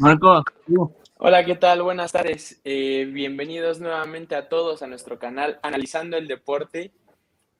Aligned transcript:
Marco. 0.00 0.42
Hola, 1.18 1.44
¿qué 1.44 1.56
tal? 1.56 1.82
Buenas 1.82 2.12
tardes. 2.12 2.58
Eh, 2.64 3.06
bienvenidos 3.12 3.80
nuevamente 3.80 4.34
a 4.34 4.48
todos 4.48 4.82
a 4.82 4.86
nuestro 4.86 5.18
canal 5.18 5.60
Analizando 5.62 6.16
el 6.16 6.26
Deporte. 6.26 6.90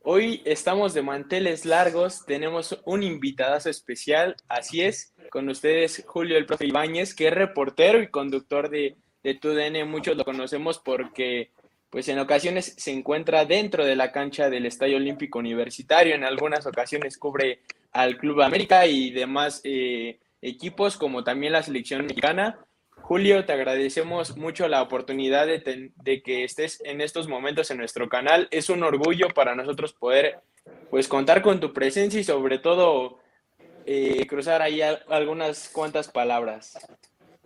Hoy 0.01 0.41
estamos 0.47 0.95
de 0.95 1.03
manteles 1.03 1.67
largos, 1.67 2.25
tenemos 2.25 2.81
un 2.87 3.03
invitadazo 3.03 3.69
especial, 3.69 4.37
así 4.49 4.81
es, 4.81 5.13
con 5.31 5.51
ustedes 5.51 6.03
Julio 6.07 6.39
el 6.39 6.47
Profe 6.47 6.67
Ibáñez, 6.67 7.15
que 7.15 7.29
es 7.29 7.35
reportero 7.35 8.01
y 8.01 8.09
conductor 8.09 8.71
de, 8.71 8.97
de 9.23 9.35
TUDN, 9.35 9.87
muchos 9.87 10.17
lo 10.17 10.25
conocemos 10.25 10.79
porque 10.79 11.53
pues 11.91 12.09
en 12.09 12.19
ocasiones 12.21 12.75
se 12.79 12.91
encuentra 12.91 13.45
dentro 13.45 13.85
de 13.85 13.97
la 13.97 14.13
cancha 14.13 14.49
del 14.49 14.65
Estadio 14.65 14.97
Olímpico 14.97 15.39
Universitario, 15.39 16.15
en 16.15 16.25
algunas 16.25 16.65
ocasiones 16.65 17.19
cubre 17.19 17.61
al 17.93 18.17
Club 18.17 18.41
América 18.41 18.87
y 18.87 19.11
demás 19.11 19.61
eh, 19.63 20.19
equipos 20.43 20.97
como 20.97 21.25
también 21.25 21.53
la 21.53 21.63
selección 21.63 22.07
mexicana. 22.07 22.59
Julio, 23.03 23.45
te 23.45 23.53
agradecemos 23.53 24.37
mucho 24.37 24.69
la 24.69 24.83
oportunidad 24.83 25.47
de, 25.47 26.23
que 26.23 26.45
estés 26.45 26.81
en 26.85 27.01
estos 27.01 27.29
momentos 27.29 27.71
en 27.71 27.79
nuestro 27.79 28.09
canal. 28.09 28.49
Es 28.51 28.71
un 28.71 28.83
orgullo 28.83 29.29
para 29.35 29.55
nosotros 29.55 29.93
poder 29.93 30.41
pues 30.91 31.09
contar 31.09 31.43
con 31.43 31.61
tu 31.61 31.73
presencia 31.73 32.21
y 32.21 32.25
sobre 32.25 32.59
todo 32.59 33.19
eh, 33.87 34.27
cruzar 34.27 34.63
ahí 34.63 34.81
algunas 34.83 35.69
cuantas 35.71 36.09
palabras. 36.09 36.79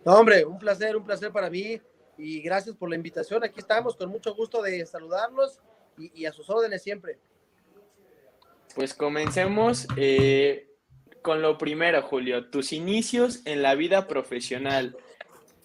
No, 0.03 0.19
hombre, 0.19 0.45
un 0.45 0.59
placer, 0.59 0.95
un 0.95 1.05
placer 1.05 1.31
para 1.31 1.49
mí 1.49 1.81
y 2.17 2.41
gracias 2.41 2.75
por 2.75 2.89
la 2.89 2.95
invitación. 2.95 3.43
Aquí 3.43 3.59
estamos 3.59 3.95
con 3.95 4.09
mucho 4.09 4.35
gusto 4.35 4.61
de 4.61 4.85
saludarlos 4.85 5.59
y, 5.97 6.25
a 6.25 6.33
sus 6.33 6.49
órdenes 6.49 6.83
siempre. 6.83 7.17
Pues 8.75 8.93
comencemos 8.93 9.87
eh, 9.95 10.74
con 11.25 11.41
lo 11.41 11.57
primero, 11.57 12.03
Julio, 12.03 12.51
tus 12.51 12.71
inicios 12.71 13.41
en 13.45 13.63
la 13.63 13.73
vida 13.73 14.07
profesional. 14.07 14.95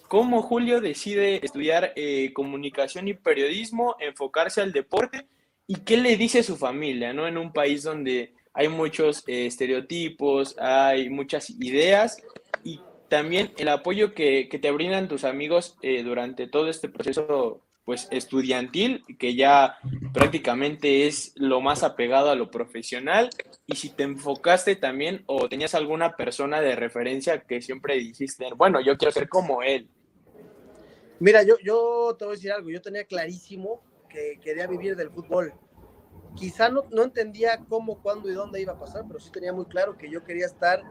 ¿Cómo 0.08 0.40
Julio 0.40 0.80
decide 0.80 1.44
estudiar 1.44 1.92
eh, 1.96 2.32
comunicación 2.32 3.08
y 3.08 3.12
periodismo, 3.12 3.94
enfocarse 4.00 4.62
al 4.62 4.72
deporte? 4.72 5.26
¿Y 5.66 5.80
qué 5.80 5.98
le 5.98 6.16
dice 6.16 6.42
su 6.42 6.56
familia, 6.56 7.12
¿no? 7.12 7.28
En 7.28 7.36
un 7.36 7.52
país 7.52 7.82
donde 7.82 8.32
hay 8.54 8.68
muchos 8.68 9.22
eh, 9.26 9.44
estereotipos, 9.44 10.56
hay 10.58 11.10
muchas 11.10 11.50
ideas 11.50 12.22
y 12.64 12.80
también 13.10 13.52
el 13.58 13.68
apoyo 13.68 14.14
que, 14.14 14.48
te 14.62 14.70
brindan 14.70 15.08
tus 15.08 15.24
amigos 15.24 15.76
eh, 15.82 16.02
durante 16.02 16.46
todo 16.46 16.70
este 16.70 16.88
proceso 16.88 17.60
pues 17.84 18.08
estudiantil, 18.10 19.04
que 19.18 19.34
ya 19.34 19.78
prácticamente 20.12 21.06
es 21.06 21.32
lo 21.36 21.60
más 21.60 21.82
apegado 21.82 22.30
a 22.30 22.34
lo 22.34 22.50
profesional, 22.50 23.30
y 23.66 23.76
si 23.76 23.90
te 23.90 24.04
enfocaste 24.04 24.76
también 24.76 25.22
o 25.26 25.48
tenías 25.48 25.74
alguna 25.74 26.16
persona 26.16 26.60
de 26.60 26.76
referencia 26.76 27.40
que 27.42 27.60
siempre 27.62 27.96
dijiste, 27.96 28.46
bueno, 28.56 28.80
yo 28.80 28.96
quiero 28.96 29.12
ser 29.12 29.28
como 29.28 29.62
él. 29.62 29.88
Mira, 31.18 31.42
yo, 31.42 31.56
yo 31.62 32.16
te 32.18 32.24
voy 32.24 32.32
a 32.32 32.36
decir 32.36 32.52
algo, 32.52 32.70
yo 32.70 32.80
tenía 32.80 33.04
clarísimo 33.04 33.82
que 34.08 34.38
quería 34.42 34.66
vivir 34.66 34.96
del 34.96 35.10
fútbol. 35.10 35.52
Quizá 36.34 36.68
no, 36.68 36.84
no 36.90 37.02
entendía 37.02 37.58
cómo, 37.68 38.00
cuándo 38.00 38.30
y 38.30 38.34
dónde 38.34 38.60
iba 38.60 38.72
a 38.72 38.78
pasar, 38.78 39.04
pero 39.06 39.20
sí 39.20 39.30
tenía 39.30 39.52
muy 39.52 39.66
claro 39.66 39.98
que 39.98 40.10
yo 40.10 40.24
quería 40.24 40.46
estar 40.46 40.82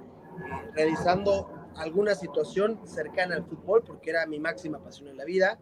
realizando 0.73 1.51
alguna 1.75 2.13
situación 2.15 2.79
cercana 2.85 3.35
al 3.35 3.45
fútbol, 3.45 3.83
porque 3.83 4.09
era 4.09 4.25
mi 4.25 4.39
máxima 4.39 4.83
pasión 4.83 5.07
en 5.07 5.17
la 5.17 5.25
vida. 5.25 5.59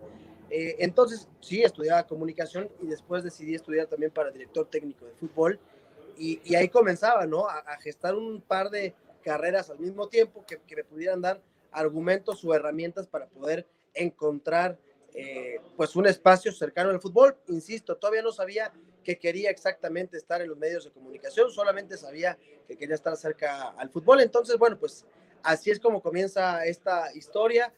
Eh, 0.50 0.78
entonces, 0.80 1.28
sí, 1.42 1.64
estudiaba 1.64 2.08
comunicación 2.08 2.70
y 2.82 2.88
después 2.88 3.24
decidí 3.24 3.56
estudiar 3.56 3.88
también 3.88 4.12
para 4.12 4.32
director 4.32 4.68
técnico 4.68 5.06
de 5.06 5.14
fútbol. 5.14 5.60
Y, 6.18 6.56
ahí 6.56 6.68
comenzaba, 6.70 7.28
¿no? 7.28 7.48
A, 7.48 7.60
a, 7.60 7.78
gestar 7.78 8.16
un 8.16 8.42
par 8.42 8.72
de 8.72 8.96
carreras 9.24 9.70
al 9.70 9.78
mismo 9.78 10.08
tiempo 10.08 10.44
que, 10.48 10.58
que 10.66 10.76
me 10.78 10.84
pudieran 10.84 11.22
dar 11.22 11.42
argumentos 11.72 12.44
o 12.44 12.54
herramientas 12.56 13.08
para 13.08 13.28
poder 13.28 13.68
encontrar 13.94 14.80
eh, 15.14 15.60
pues 15.76 15.96
un 15.96 16.06
espacio 16.06 16.52
cercano 16.52 16.90
al 16.90 17.02
fútbol. 17.02 17.36
Insisto, 17.48 17.96
todavía 17.98 18.22
no 18.22 18.32
sabía 18.32 18.72
que 19.04 19.18
quería 19.18 19.50
exactamente 19.50 20.18
estar 20.18 20.42
en 20.42 20.50
los 20.50 20.58
medios 20.58 20.84
de 20.84 20.92
comunicación, 20.92 21.50
solamente 21.50 21.98
sabía 21.98 22.38
que 22.68 22.78
quería 22.78 22.96
estar 22.96 23.16
cerca 23.16 23.70
al 23.70 23.90
fútbol. 23.90 24.22
Entonces, 24.22 24.58
bueno, 24.58 24.78
pues 24.78 25.06
así 25.44 25.72
es 25.72 25.80
como 25.80 26.02
comienza 26.02 26.66
esta 26.66 27.16
historia. 27.16 27.74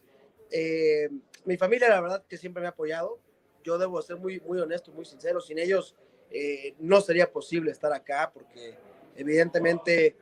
Eh, 0.52 1.09
mi 1.45 1.57
familia, 1.57 1.89
la 1.89 2.01
verdad, 2.01 2.23
que 2.27 2.38
siempre 2.38 2.61
me 2.61 2.67
ha 2.67 2.72
apoyado. 2.72 3.19
Yo 3.63 3.77
debo 3.77 4.01
ser 4.01 4.17
muy, 4.17 4.39
muy 4.41 4.59
honesto, 4.59 4.91
muy 4.91 5.05
sincero. 5.05 5.41
Sin 5.41 5.59
ellos 5.59 5.95
eh, 6.31 6.75
no 6.79 7.01
sería 7.01 7.31
posible 7.31 7.72
estar 7.72 7.91
acá 7.94 8.31
porque 8.33 8.75
evidentemente 9.16 10.16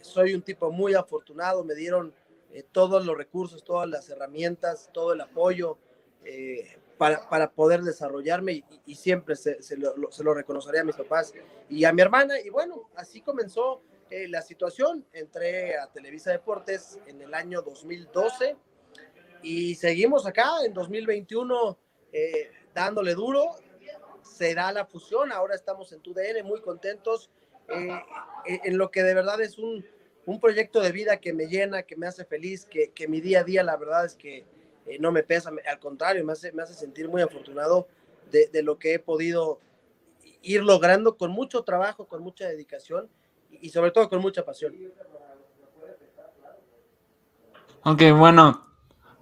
soy 0.00 0.34
un 0.34 0.42
tipo 0.42 0.70
muy 0.70 0.94
afortunado. 0.94 1.64
Me 1.64 1.74
dieron 1.74 2.14
eh, 2.52 2.64
todos 2.70 3.04
los 3.04 3.16
recursos, 3.16 3.64
todas 3.64 3.88
las 3.88 4.08
herramientas, 4.10 4.90
todo 4.92 5.12
el 5.12 5.20
apoyo 5.20 5.78
eh, 6.24 6.78
para, 6.98 7.28
para, 7.28 7.50
poder 7.50 7.82
desarrollarme 7.82 8.52
y, 8.52 8.64
y 8.86 8.94
siempre 8.94 9.34
se, 9.34 9.60
se, 9.62 9.76
lo, 9.76 10.12
se, 10.12 10.22
lo, 10.22 10.34
reconoceré 10.34 10.78
a 10.78 10.84
mis 10.84 10.94
papás 10.94 11.32
y 11.68 11.84
a 11.84 11.92
mi 11.92 12.02
hermana. 12.02 12.38
Y 12.40 12.50
bueno, 12.50 12.90
así 12.94 13.22
comenzó 13.22 13.82
eh, 14.12 14.28
la 14.28 14.42
situación. 14.42 15.06
Entré 15.14 15.78
a 15.78 15.86
Televisa 15.86 16.30
Deportes 16.30 16.98
en 17.06 17.22
el 17.22 17.32
año 17.32 17.62
2012 17.62 18.56
y 19.42 19.74
seguimos 19.74 20.26
acá 20.26 20.64
en 20.64 20.72
2021 20.72 21.78
eh, 22.12 22.50
dándole 22.74 23.14
duro. 23.14 23.56
Se 24.22 24.54
da 24.54 24.72
la 24.72 24.86
fusión, 24.86 25.32
ahora 25.32 25.54
estamos 25.54 25.92
en 25.92 26.00
TUDN 26.00 26.44
muy 26.44 26.60
contentos 26.60 27.30
en 27.68 28.78
lo 28.78 28.90
que 28.90 29.02
de 29.02 29.14
verdad 29.14 29.40
es 29.40 29.58
un 29.58 29.84
un 30.26 30.40
proyecto 30.40 30.80
de 30.80 30.92
vida 30.92 31.16
que 31.18 31.32
me 31.32 31.46
llena, 31.46 31.82
que 31.82 31.96
me 31.96 32.06
hace 32.06 32.24
feliz, 32.24 32.64
que, 32.64 32.90
que 32.90 33.08
mi 33.08 33.20
día 33.20 33.40
a 33.40 33.44
día 33.44 33.62
la 33.62 33.76
verdad 33.76 34.04
es 34.04 34.14
que 34.14 34.44
eh, 34.86 34.98
no 35.00 35.12
me 35.12 35.22
pesa, 35.22 35.50
al 35.68 35.78
contrario, 35.78 36.24
me 36.24 36.32
hace, 36.32 36.52
me 36.52 36.62
hace 36.62 36.74
sentir 36.74 37.08
muy 37.08 37.22
afortunado 37.22 37.88
de, 38.30 38.48
de, 38.48 38.62
lo 38.62 38.78
que 38.78 38.94
he 38.94 38.98
podido 38.98 39.60
ir 40.42 40.62
logrando 40.62 41.16
con 41.16 41.30
mucho 41.30 41.62
trabajo, 41.62 42.06
con 42.06 42.22
mucha 42.22 42.46
dedicación 42.48 43.08
y 43.50 43.70
sobre 43.70 43.90
todo 43.90 44.08
con 44.08 44.20
mucha 44.20 44.44
pasión. 44.44 44.74
Ok, 47.84 48.02
bueno, 48.16 48.71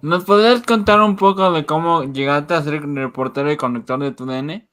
¿nos 0.01 0.25
podrías 0.25 0.61
contar 0.63 0.99
un 1.01 1.15
poco 1.15 1.51
de 1.51 1.65
cómo 1.65 2.03
llegaste 2.03 2.53
a 2.53 2.61
ser 2.61 2.81
reportero 2.81 3.51
y 3.51 3.57
conductor 3.57 3.99
de 3.99 4.11
tu 4.11 4.25
DN? 4.25 4.67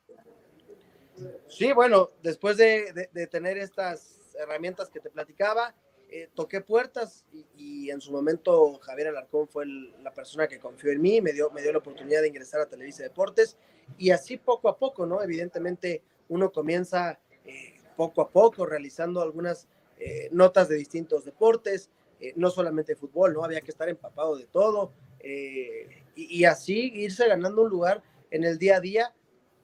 Sí, 1.48 1.72
bueno, 1.72 2.10
después 2.22 2.56
de, 2.56 3.08
de, 3.12 3.26
tener 3.26 3.58
estas 3.58 4.34
herramientas 4.38 4.90
que 4.90 5.00
te 5.00 5.10
platicaba, 5.10 5.74
eh, 6.10 6.28
toqué 6.34 6.60
puertas 6.60 7.24
y, 7.56 7.90
en 7.90 8.00
su 8.00 8.12
momento 8.12 8.78
Javier 8.80 9.08
Alarcón 9.08 9.48
fue 9.48 9.66
la 9.66 10.12
persona 10.12 10.46
que 10.46 10.58
confió 10.58 10.92
en 10.92 11.00
mí, 11.00 11.20
me 11.20 11.32
dio, 11.32 11.50
me 11.50 11.62
dio 11.62 11.72
la 11.72 11.78
oportunidad 11.78 12.20
de 12.20 12.28
ingresar 12.28 12.60
a 12.60 12.66
Televisa 12.66 13.02
Deportes 13.02 13.56
y 13.96 14.10
así 14.10 14.36
poco 14.36 14.68
a 14.68 14.76
poco, 14.76 15.06
¿no? 15.06 15.22
Evidentemente 15.22 16.02
uno 16.28 16.52
comienza 16.52 17.18
eh, 17.44 17.80
poco 17.96 18.20
a 18.20 18.30
poco 18.30 18.66
realizando 18.66 19.22
algunas 19.22 19.66
eh, 19.98 20.28
notas 20.30 20.68
de 20.68 20.76
distintos 20.76 21.24
deportes, 21.24 21.90
eh, 22.20 22.32
no 22.36 22.50
solamente 22.50 22.94
fútbol, 22.94 23.34
¿no? 23.34 23.44
Había 23.44 23.60
que 23.60 23.70
estar 23.70 23.88
empapado 23.88 24.36
de 24.36 24.46
todo 24.46 24.92
eh, 25.20 26.04
y, 26.14 26.44
así 26.44 26.92
irse 26.94 27.28
ganando 27.28 27.62
un 27.62 27.70
lugar 27.70 28.02
en 28.30 28.44
el 28.44 28.58
día 28.58 28.76
a 28.76 28.80
día 28.80 29.14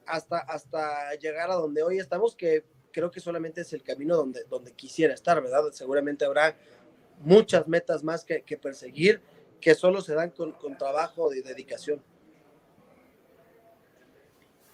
hasta, 0.06 0.38
hasta 0.38 1.14
llegar 1.14 1.50
a 1.50 1.54
donde 1.54 1.82
hoy 1.82 1.98
estamos, 1.98 2.36
que 2.36 2.64
creo 2.92 3.10
que 3.10 3.20
solamente 3.20 3.62
es 3.62 3.72
el 3.72 3.82
camino 3.82 4.16
donde, 4.16 4.44
donde 4.44 4.72
quisiera 4.72 5.14
estar, 5.14 5.42
¿verdad? 5.42 5.64
Seguramente 5.72 6.24
habrá 6.24 6.56
muchas 7.20 7.66
metas 7.66 8.04
más 8.04 8.24
que, 8.24 8.42
que 8.42 8.56
perseguir 8.56 9.20
que 9.60 9.74
solo 9.74 10.00
se 10.00 10.14
dan 10.14 10.30
con, 10.30 10.52
con 10.52 10.76
trabajo 10.76 11.32
y 11.32 11.40
dedicación. 11.40 12.02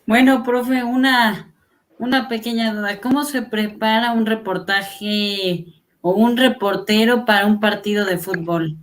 Bueno, 0.05 0.43
profe, 0.43 0.83
una, 0.83 1.55
una 1.99 2.29
pequeña 2.29 2.75
duda. 2.75 3.01
¿Cómo 3.01 3.23
se 3.23 3.43
prepara 3.43 4.13
un 4.13 4.27
reportaje 4.27 5.67
o 6.01 6.13
un 6.15 6.37
reportero 6.37 7.25
para 7.25 7.47
un 7.47 7.61
partido 7.61 8.05
de 8.05 8.19
fútbol? 8.19 8.77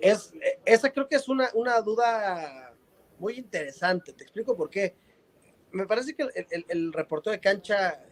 Es, 0.00 0.32
esa 0.64 0.90
creo 0.90 1.08
que 1.08 1.16
es 1.16 1.28
una, 1.28 1.50
una 1.54 1.80
duda 1.80 2.74
muy 3.18 3.34
interesante. 3.34 4.12
Te 4.12 4.22
explico 4.22 4.56
por 4.56 4.70
qué 4.70 4.96
me 5.72 5.86
parece 5.86 6.14
que 6.14 6.28
el, 6.68 6.92
reportero 6.92 7.32
de 7.32 7.40
cancha 7.40 8.02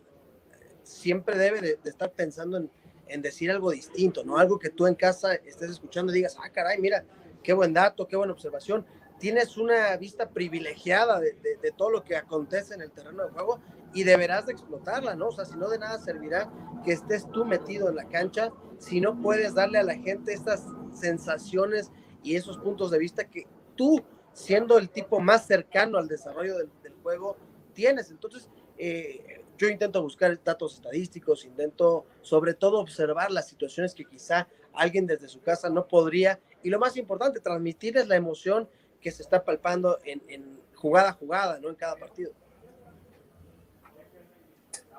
siempre 0.82 1.36
debe 1.36 1.60
de, 1.60 1.76
de 1.82 1.90
estar 1.90 2.12
pensando 2.12 2.56
en, 2.56 2.70
en, 3.08 3.22
decir 3.22 3.50
algo 3.50 3.70
distinto, 3.70 4.24
¿no? 4.24 4.38
Algo 4.38 4.58
que 4.58 4.70
tú 4.70 4.86
en 4.86 4.94
casa 4.94 5.34
estés 5.34 5.70
escuchando 5.70 6.12
y 6.12 6.16
digas, 6.16 6.36
ah, 6.40 6.50
caray, 6.50 6.78
mira, 6.80 7.04
qué 7.42 7.52
buen 7.52 7.72
dato, 7.72 8.06
qué 8.06 8.16
buena 8.16 8.32
observación. 8.32 8.86
Tienes 9.18 9.56
una 9.56 9.96
vista 9.96 10.28
privilegiada 10.30 11.20
de, 11.20 11.34
todo 11.76 11.90
lo 11.90 12.04
que 12.04 12.16
acontece 12.16 12.74
en 12.74 12.82
el 12.82 12.90
terreno 12.90 13.24
de 13.24 13.30
juego 13.30 13.60
y 13.94 14.04
deberás 14.04 14.46
de 14.46 14.52
explotarla, 14.52 15.14
¿no? 15.14 15.28
O 15.28 15.32
sea, 15.32 15.44
si 15.44 15.56
no 15.56 15.68
de 15.68 15.78
nada 15.78 15.98
servirá 15.98 16.50
que 16.84 16.92
estés 16.92 17.28
tú 17.30 17.44
metido 17.44 17.88
en 17.88 17.96
la 17.96 18.08
cancha, 18.08 18.50
si 18.78 19.00
no 19.00 19.20
puedes 19.20 19.54
darle 19.54 19.78
a 19.78 19.82
la 19.82 19.96
gente 19.96 20.32
estas 20.32 20.66
sensaciones 20.92 21.90
y 22.22 22.36
esos 22.36 22.58
puntos 22.58 22.90
de 22.90 22.98
vista 22.98 23.28
que 23.28 23.46
tú, 23.76 24.02
siendo 24.32 24.78
el 24.78 24.90
tipo 24.90 25.20
más 25.20 25.46
cercano 25.46 25.98
al 25.98 26.08
desarrollo 26.08 26.56
del, 26.56 26.70
del 26.82 26.94
juego, 27.02 27.36
tienes. 27.72 28.10
Entonces, 28.10 28.48
eh, 28.78 29.44
yo 29.58 29.68
intento 29.68 30.00
buscar 30.00 30.40
datos 30.44 30.74
estadísticos, 30.74 31.44
intento 31.44 32.06
sobre 32.22 32.54
todo 32.54 32.78
observar 32.78 33.32
las 33.32 33.48
situaciones 33.48 33.92
que 33.92 34.04
quizá 34.04 34.48
alguien 34.72 35.06
desde 35.06 35.28
su 35.28 35.40
casa 35.40 35.68
no 35.68 35.88
podría 35.88 36.38
y 36.62 36.70
lo 36.70 36.78
más 36.78 36.96
importante, 36.96 37.40
transmitirles 37.40 38.06
la 38.06 38.14
emoción 38.16 38.68
que 39.00 39.10
se 39.10 39.22
está 39.22 39.44
palpando 39.44 39.98
en, 40.04 40.58
jugada 40.74 41.10
a 41.10 41.12
jugada, 41.12 41.58
¿no? 41.58 41.68
En 41.68 41.74
cada 41.74 41.96
partido. 41.96 42.32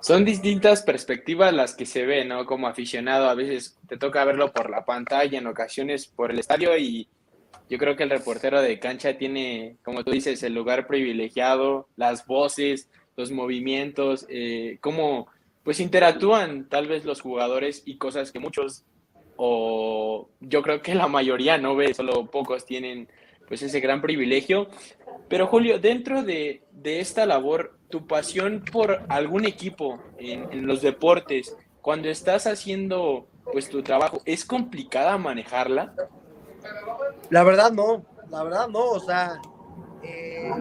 Son 0.01 0.24
distintas 0.24 0.81
perspectivas 0.81 1.54
las 1.54 1.75
que 1.75 1.86
se 1.86 2.06
ven, 2.06 2.30
¿no? 2.30 2.46
Como 2.46 2.68
aficionado, 2.68 3.30
a 3.30 3.36
veces 3.36 3.78
te 3.88 3.98
toca 3.98 4.24
verlo 4.24 4.51
por 4.54 4.69
la 4.69 4.86
pantalla, 4.86 5.38
en 5.38 5.48
ocasiones 5.48 6.07
por 6.07 6.31
el 6.31 6.40
estadio 6.40 6.78
y 6.78 7.07
yo 7.69 7.78
creo 7.78 7.96
que 7.96 8.04
el 8.04 8.10
reportero 8.10 8.62
de 8.62 8.80
cancha 8.80 9.18
tiene, 9.18 9.78
como 9.84 10.04
tú 10.04 10.12
dices, 10.12 10.42
el 10.42 10.56
lugar 10.56 10.88
privilegiado, 10.88 11.88
las 11.98 12.25
voces, 12.25 12.90
los 13.16 13.31
movimientos, 13.31 14.25
eh, 14.30 14.78
cómo 14.81 15.28
pues 15.63 15.80
interactúan 15.80 16.68
tal 16.68 16.88
vez 16.88 17.06
los 17.06 17.22
jugadores 17.22 17.84
y 17.86 17.98
cosas 17.98 18.31
que 18.31 18.40
muchos 18.40 18.86
o 19.36 20.30
yo 20.40 20.62
creo 20.62 20.81
que 20.81 20.96
la 20.96 21.07
mayoría 21.07 21.57
no 21.57 21.75
ve, 21.75 21.94
solo 21.94 22.25
pocos 22.30 22.66
tienen 22.66 23.07
pues 23.50 23.62
ese 23.62 23.81
gran 23.81 24.01
privilegio. 24.01 24.69
Pero 25.28 25.48
Julio, 25.48 25.80
dentro 25.80 26.24
de, 26.24 26.63
de 26.72 27.01
esta 27.01 27.25
labor, 27.25 27.78
tu 27.90 28.07
pasión 28.07 28.63
por 28.72 29.01
algún 29.10 29.46
equipo 29.46 30.00
en, 30.18 30.66
los 30.66 30.81
deportes, 30.81 31.56
cuando 31.81 32.07
estás 32.07 32.48
haciendo 32.48 33.28
pues 33.51 33.69
tu 33.69 33.81
trabajo, 33.81 34.22
¿es 34.25 34.46
complicada 34.46 35.18
manejarla? 35.18 35.94
La 37.30 37.44
verdad 37.44 37.72
no, 37.72 38.06
la 38.30 38.44
verdad 38.44 38.68
no, 38.68 38.86
o 38.92 39.00
sea, 39.00 39.42
eh, 40.04 40.51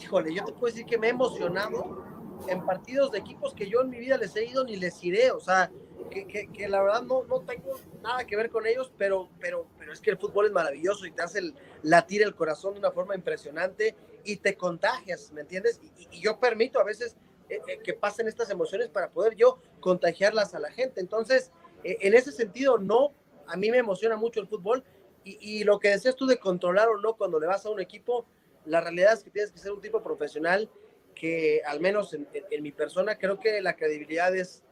híjole, 0.00 0.34
yo 0.34 0.44
te 0.44 0.52
puedo 0.52 0.72
decir 0.72 0.84
que 0.84 0.98
me 0.98 1.06
he 1.06 1.10
emocionado 1.10 2.04
en 2.48 2.64
partidos 2.66 3.12
de 3.12 3.18
equipos 3.18 3.54
que 3.54 3.68
yo 3.68 3.82
en 3.82 3.90
mi 3.90 3.98
vida 3.98 4.16
les 4.16 4.34
he 4.34 4.44
ido 4.44 4.64
ni 4.64 4.76
les 4.76 5.02
iré, 5.04 5.30
o 5.30 5.38
sea, 5.38 5.70
que, 6.12 6.26
que, 6.26 6.46
que, 6.52 6.68
la 6.68 6.82
verdad 6.82 7.02
no, 7.02 7.24
no 7.24 7.40
tengo 7.40 7.80
nada 8.02 8.26
que 8.26 8.36
ver 8.36 8.50
con 8.50 8.66
ellos, 8.66 8.92
pero, 8.98 9.30
pero, 9.40 9.66
pero 9.78 9.92
es 9.92 10.00
que 10.00 10.10
el 10.10 10.18
fútbol 10.18 10.46
es 10.46 10.52
maravilloso 10.52 11.06
y 11.06 11.12
te 11.12 11.22
hace 11.22 11.38
el, 11.38 11.54
latir 11.82 12.22
el 12.22 12.34
corazón 12.34 12.74
de 12.74 12.80
una 12.80 12.90
forma 12.90 13.14
impresionante 13.14 13.96
y 14.24 14.36
te 14.36 14.56
contagias, 14.56 15.32
¿me 15.32 15.40
entiendes? 15.40 15.80
Y, 15.82 16.08
y 16.10 16.20
yo 16.20 16.38
permito 16.38 16.78
a 16.78 16.84
veces 16.84 17.16
eh, 17.48 17.60
eh, 17.66 17.78
que 17.84 17.92
pasen 17.92 18.28
estas 18.28 18.50
emociones 18.50 18.88
para 18.88 19.10
poder 19.10 19.34
yo 19.34 19.58
contagiarlas 19.80 20.54
a 20.54 20.58
la 20.58 20.70
gente. 20.70 21.00
Entonces, 21.00 21.50
eh, 21.84 21.98
en 22.00 22.14
ese 22.14 22.32
sentido, 22.32 22.78
no, 22.78 23.12
a 23.46 23.56
mí 23.56 23.70
me 23.70 23.78
emociona 23.78 24.16
mucho 24.16 24.40
el 24.40 24.46
fútbol 24.46 24.84
y, 25.24 25.36
y, 25.40 25.64
lo 25.64 25.78
que 25.78 25.90
decías 25.90 26.16
tú 26.16 26.26
de 26.26 26.38
controlar 26.38 26.88
o 26.88 26.98
no 26.98 27.14
cuando 27.14 27.38
le 27.38 27.46
vas 27.46 27.66
a 27.66 27.70
un 27.70 27.80
equipo, 27.80 28.24
la 28.64 28.80
realidad 28.80 29.12
es 29.12 29.22
que 29.22 29.30
tienes 29.30 29.52
que 29.52 29.58
ser 29.58 29.72
un 29.72 29.80
tipo 29.80 30.02
profesional 30.02 30.70
que 31.14 31.60
al 31.66 31.80
menos 31.80 32.14
en, 32.14 32.26
en, 32.32 32.44
en 32.50 32.62
mi 32.62 32.72
persona 32.72 33.18
creo 33.18 33.38
que 33.38 33.60
la 33.60 33.76
credibilidad 33.76 34.34
es 34.34 34.64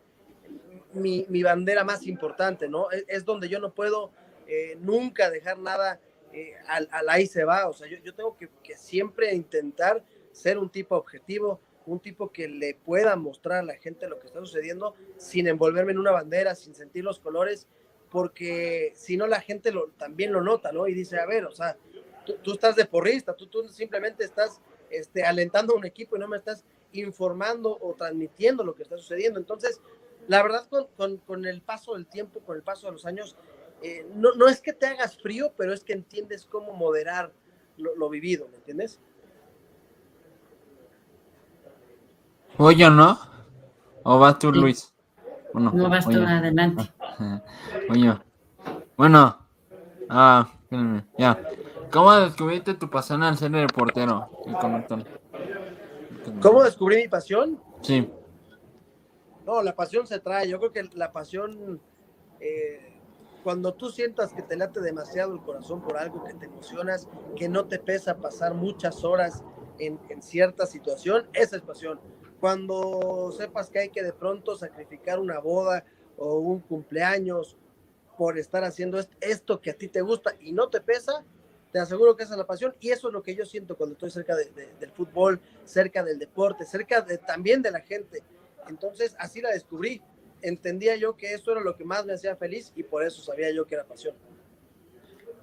mi, 0.92 1.42
bandera 1.42 1.84
más 1.84 2.06
importante, 2.06 2.68
¿no? 2.68 2.88
Es, 3.08 3.24
donde 3.24 3.48
yo 3.48 3.60
no 3.60 3.72
puedo 3.72 4.10
eh, 4.46 4.76
nunca 4.80 5.30
dejar 5.30 5.58
nada 5.58 6.00
eh, 6.32 6.54
al, 6.68 6.88
ahí 7.08 7.26
se 7.26 7.44
va, 7.44 7.68
o 7.68 7.72
sea, 7.72 7.88
yo, 7.88 8.14
tengo 8.14 8.36
que, 8.36 8.48
siempre 8.76 9.34
intentar 9.34 10.04
ser 10.32 10.58
un 10.58 10.70
tipo 10.70 10.96
objetivo, 10.96 11.60
un 11.86 11.98
tipo 11.98 12.30
que 12.30 12.46
le 12.46 12.74
pueda 12.74 13.16
mostrar 13.16 13.58
a 13.58 13.64
la 13.64 13.74
gente 13.74 14.08
lo 14.08 14.20
que 14.20 14.28
está 14.28 14.38
sucediendo 14.38 14.94
sin 15.16 15.48
envolverme 15.48 15.92
en 15.92 15.98
una 15.98 16.12
bandera, 16.12 16.54
sin 16.54 16.74
sentir 16.74 17.02
los 17.02 17.18
colores, 17.18 17.66
porque 18.10 18.92
si 18.94 19.16
no 19.16 19.26
la 19.26 19.40
gente 19.40 19.72
también 19.96 20.32
lo 20.32 20.40
nota, 20.40 20.70
¿no? 20.72 20.86
Y 20.86 20.94
dice, 20.94 21.18
a 21.18 21.26
ver, 21.26 21.46
o 21.46 21.52
sea, 21.52 21.76
tú, 22.24 22.36
tú 22.42 22.52
estás 22.52 22.76
de 22.76 22.84
porrista, 22.84 23.34
tú, 23.34 23.46
tú 23.46 23.68
simplemente 23.68 24.24
estás 24.24 24.60
este, 24.90 25.24
alentando 25.24 25.74
a 25.74 25.78
un 25.78 25.86
equipo 25.86 26.16
y 26.16 26.20
no 26.20 26.28
me 26.28 26.36
estás 26.36 26.64
informando 26.92 27.76
o 27.80 27.94
transmitiendo 27.94 28.64
lo 28.64 28.74
que 28.74 28.82
está 28.82 28.96
sucediendo. 28.96 29.38
Entonces, 29.38 29.80
la 30.30 30.44
verdad, 30.44 30.64
con, 30.68 30.86
con, 30.96 31.16
con 31.16 31.44
el 31.44 31.60
paso 31.60 31.94
del 31.94 32.06
tiempo, 32.06 32.38
con 32.38 32.54
el 32.54 32.62
paso 32.62 32.86
de 32.86 32.92
los 32.92 33.04
años, 33.04 33.34
eh, 33.82 34.06
no, 34.14 34.32
no, 34.36 34.46
es 34.46 34.60
que 34.60 34.72
te 34.72 34.86
hagas 34.86 35.18
frío, 35.18 35.52
pero 35.56 35.72
es 35.72 35.82
que 35.82 35.92
entiendes 35.92 36.46
cómo 36.46 36.72
moderar 36.72 37.32
lo, 37.76 37.96
lo 37.96 38.08
vivido, 38.08 38.46
¿me 38.48 38.58
entiendes? 38.58 39.00
Oye, 42.58 42.88
¿no? 42.88 43.18
¿O 44.04 44.20
vas 44.20 44.38
tú, 44.38 44.52
Sí. 44.52 44.60
Luis? 44.60 44.94
Bueno, 45.52 45.72
No 45.74 45.90
vas 45.90 46.04
tú 46.04 46.10
oye. 46.10 46.24
adelante. 46.24 46.88
Oye, 47.88 48.16
bueno, 48.96 49.36
ah, 50.08 50.48
espérame, 50.62 51.04
ya. 51.18 51.42
¿Cómo 51.90 52.14
descubriste 52.14 52.74
tu 52.74 52.88
pasión 52.88 53.24
al 53.24 53.36
ser 53.36 53.50
reportero 53.50 54.30
y 54.46 54.52
conductor? 54.52 55.02
¿Cómo 56.40 56.62
descubrí 56.62 56.98
mi 56.98 57.08
pasión? 57.08 57.60
Sí, 57.82 58.08
No, 59.46 59.62
la 59.62 59.74
pasión 59.74 60.06
se 60.06 60.18
trae. 60.20 60.48
Yo 60.48 60.58
creo 60.58 60.72
que 60.72 60.84
la 60.94 61.12
pasión, 61.12 61.80
eh, 62.40 63.00
cuando 63.42 63.74
tú 63.74 63.90
sientas 63.90 64.32
que 64.32 64.42
te 64.42 64.56
late 64.56 64.80
demasiado 64.80 65.34
el 65.34 65.40
corazón 65.40 65.80
por 65.82 65.96
algo, 65.96 66.22
que 66.24 66.34
te 66.34 66.46
emocionas, 66.46 67.08
que 67.36 67.48
no 67.48 67.66
te 67.66 67.78
pesa 67.78 68.16
pasar 68.18 68.54
muchas 68.54 69.02
horas 69.04 69.42
en, 69.78 69.98
cierta 70.22 70.66
situación, 70.66 71.26
esa 71.32 71.56
es 71.56 71.62
pasión. 71.62 71.98
Cuando 72.38 73.32
sepas 73.32 73.70
que 73.70 73.78
hay 73.78 73.88
que 73.88 74.02
de 74.02 74.12
pronto 74.12 74.56
sacrificar 74.56 75.18
una 75.18 75.38
boda 75.38 75.84
o 76.18 76.34
un 76.38 76.60
cumpleaños 76.60 77.56
por 78.18 78.38
estar 78.38 78.62
haciendo 78.64 78.98
est- 78.98 79.12
esto 79.20 79.60
que 79.60 79.70
a 79.70 79.74
ti 79.74 79.88
te 79.88 80.02
gusta 80.02 80.34
y 80.38 80.52
no 80.52 80.68
te 80.68 80.82
pesa, 80.82 81.24
te 81.72 81.78
aseguro 81.78 82.16
que 82.16 82.24
esa 82.24 82.34
es 82.34 82.38
la 82.38 82.46
pasión 82.46 82.74
y 82.80 82.90
eso 82.90 83.08
es 83.08 83.14
lo 83.14 83.22
que 83.22 83.34
yo 83.34 83.46
siento 83.46 83.76
cuando 83.76 83.94
estoy 83.94 84.10
cerca 84.10 84.36
de- 84.36 84.50
de- 84.50 84.74
del 84.78 84.90
fútbol, 84.90 85.40
cerca 85.64 86.02
del 86.02 86.18
deporte, 86.18 86.64
cerca 86.66 87.06
también 87.26 87.62
de 87.62 87.70
la 87.70 87.80
gente. 87.80 88.22
Entonces 88.68 89.14
así 89.18 89.40
la 89.40 89.50
descubrí. 89.50 90.02
Entendía 90.42 90.96
yo 90.96 91.16
que 91.16 91.34
eso 91.34 91.52
era 91.52 91.60
lo 91.60 91.76
que 91.76 91.84
más 91.84 92.06
me 92.06 92.14
hacía 92.14 92.34
feliz 92.36 92.72
y 92.74 92.82
por 92.82 93.04
eso 93.04 93.22
sabía 93.22 93.52
yo 93.52 93.66
que 93.66 93.74
era 93.74 93.84
pasión. 93.84 94.14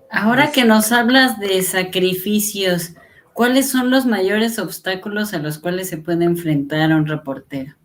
Ahora 0.10 0.52
que 0.52 0.64
nos 0.64 0.92
hablas 0.92 1.40
de 1.40 1.62
sacrificios, 1.62 2.94
¿cuáles 3.34 3.70
son 3.70 3.92
los 3.92 4.06
mayores 4.06 4.58
obstáculos 4.58 5.34
a 5.34 5.40
los 5.40 5.60
cuales 5.60 5.90
se 5.90 5.98
puede 5.98 6.26
enfrentar 6.26 6.92
un 6.92 7.06
reportero? 7.06 7.76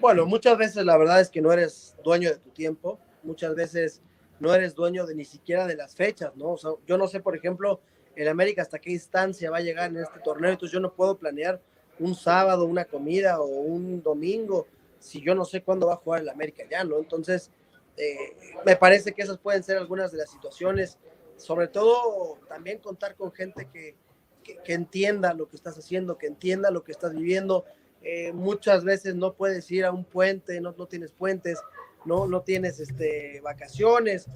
Bueno, 0.00 0.26
muchas 0.26 0.56
veces 0.58 0.84
la 0.84 0.96
verdad 0.96 1.20
es 1.20 1.30
que 1.30 1.40
no 1.40 1.52
eres 1.52 1.94
dueño 2.02 2.30
de 2.30 2.36
tu 2.38 2.50
tiempo, 2.50 2.98
muchas 3.22 3.54
veces 3.54 4.02
no 4.40 4.52
eres 4.54 4.74
dueño 4.74 5.06
de 5.06 5.14
ni 5.14 5.24
siquiera 5.24 5.66
de 5.66 5.76
las 5.76 5.94
fechas, 5.94 6.34
¿no? 6.36 6.52
O 6.52 6.58
sea, 6.58 6.72
yo 6.86 6.98
no 6.98 7.06
sé, 7.06 7.20
por 7.20 7.36
ejemplo, 7.36 7.80
el 8.16 8.28
América 8.28 8.62
hasta 8.62 8.78
qué 8.78 8.90
instancia 8.90 9.50
va 9.50 9.58
a 9.58 9.62
llegar 9.62 9.90
en 9.90 9.98
este 9.98 10.20
torneo, 10.20 10.50
entonces 10.50 10.72
yo 10.72 10.80
no 10.80 10.92
puedo 10.92 11.16
planear 11.16 11.60
un 12.02 12.14
sábado, 12.14 12.66
una 12.66 12.84
comida 12.84 13.40
o 13.40 13.46
un 13.46 14.02
domingo 14.02 14.66
si 15.02 15.20
yo 15.20 15.34
no 15.34 15.44
sé 15.44 15.62
cuándo 15.62 15.88
va 15.88 15.94
a 15.94 15.96
jugar 15.96 16.22
el 16.22 16.28
América 16.28 16.64
ya, 16.70 16.84
¿no? 16.84 16.98
Entonces, 16.98 17.50
eh, 17.96 18.36
me 18.64 18.76
parece 18.76 19.12
que 19.12 19.22
esas 19.22 19.38
pueden 19.38 19.62
ser 19.62 19.76
algunas 19.76 20.12
de 20.12 20.18
las 20.18 20.30
situaciones, 20.30 20.96
sobre 21.36 21.68
todo 21.68 22.38
también 22.48 22.78
contar 22.78 23.16
con 23.16 23.32
gente 23.32 23.68
que, 23.72 23.96
que, 24.42 24.72
entienda 24.72 25.34
lo 25.34 25.48
que 25.48 25.56
estás 25.56 25.76
haciendo, 25.76 26.18
que 26.18 26.28
entienda 26.28 26.70
lo 26.70 26.84
que 26.84 26.92
estás 26.92 27.14
viviendo, 27.14 27.64
eh, 28.02 28.32
muchas 28.32 28.84
veces 28.84 29.14
no 29.16 29.34
puedes 29.34 29.70
ir 29.70 29.84
a 29.84 29.92
un 29.92 30.04
puente, 30.04 30.60
no, 30.60 30.72
no 30.76 30.86
tienes 30.86 31.10
puentes, 31.12 31.60
no, 32.04 32.26
no 32.26 32.42
tienes 32.42 32.80
este, 32.80 33.40
vacaciones, 33.40 34.26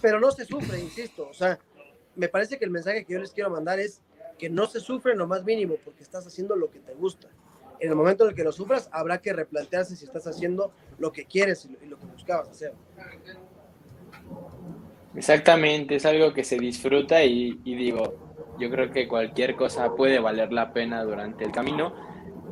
pero 0.00 0.18
no 0.18 0.30
se 0.32 0.44
sufre, 0.46 0.80
insisto, 0.80 1.28
o 1.28 1.34
sea, 1.34 1.58
me 2.16 2.28
parece 2.28 2.58
que 2.58 2.64
el 2.64 2.70
mensaje 2.70 3.04
que 3.04 3.12
yo 3.12 3.20
les 3.20 3.32
quiero 3.32 3.50
mandar 3.50 3.78
es 3.80 4.00
que 4.42 4.50
no 4.50 4.66
se 4.66 4.80
sufre 4.80 5.14
lo 5.14 5.28
más 5.28 5.44
mínimo 5.44 5.76
porque 5.84 6.02
estás 6.02 6.26
haciendo 6.26 6.56
lo 6.56 6.68
que 6.68 6.80
te 6.80 6.94
gusta. 6.94 7.28
En 7.78 7.90
el 7.90 7.94
momento 7.94 8.24
en 8.24 8.30
el 8.30 8.34
que 8.34 8.42
lo 8.42 8.50
sufras, 8.50 8.88
habrá 8.90 9.18
que 9.18 9.32
replantearse 9.32 9.94
si 9.94 10.04
estás 10.04 10.26
haciendo 10.26 10.72
lo 10.98 11.12
que 11.12 11.26
quieres 11.26 11.64
y 11.64 11.86
lo, 11.86 11.96
que 11.96 12.06
buscabas 12.06 12.48
hacer. 12.48 12.72
Exactamente, 15.14 15.94
es 15.94 16.04
algo 16.06 16.34
que 16.34 16.42
se 16.42 16.58
disfruta 16.58 17.22
y, 17.22 17.60
y 17.62 17.76
digo, 17.76 18.32
yo 18.58 18.68
creo 18.68 18.90
que 18.90 19.06
cualquier 19.06 19.54
cosa 19.54 19.94
puede 19.94 20.18
valer 20.18 20.52
la 20.52 20.72
pena 20.72 21.04
durante 21.04 21.44
el 21.44 21.52
camino. 21.52 21.94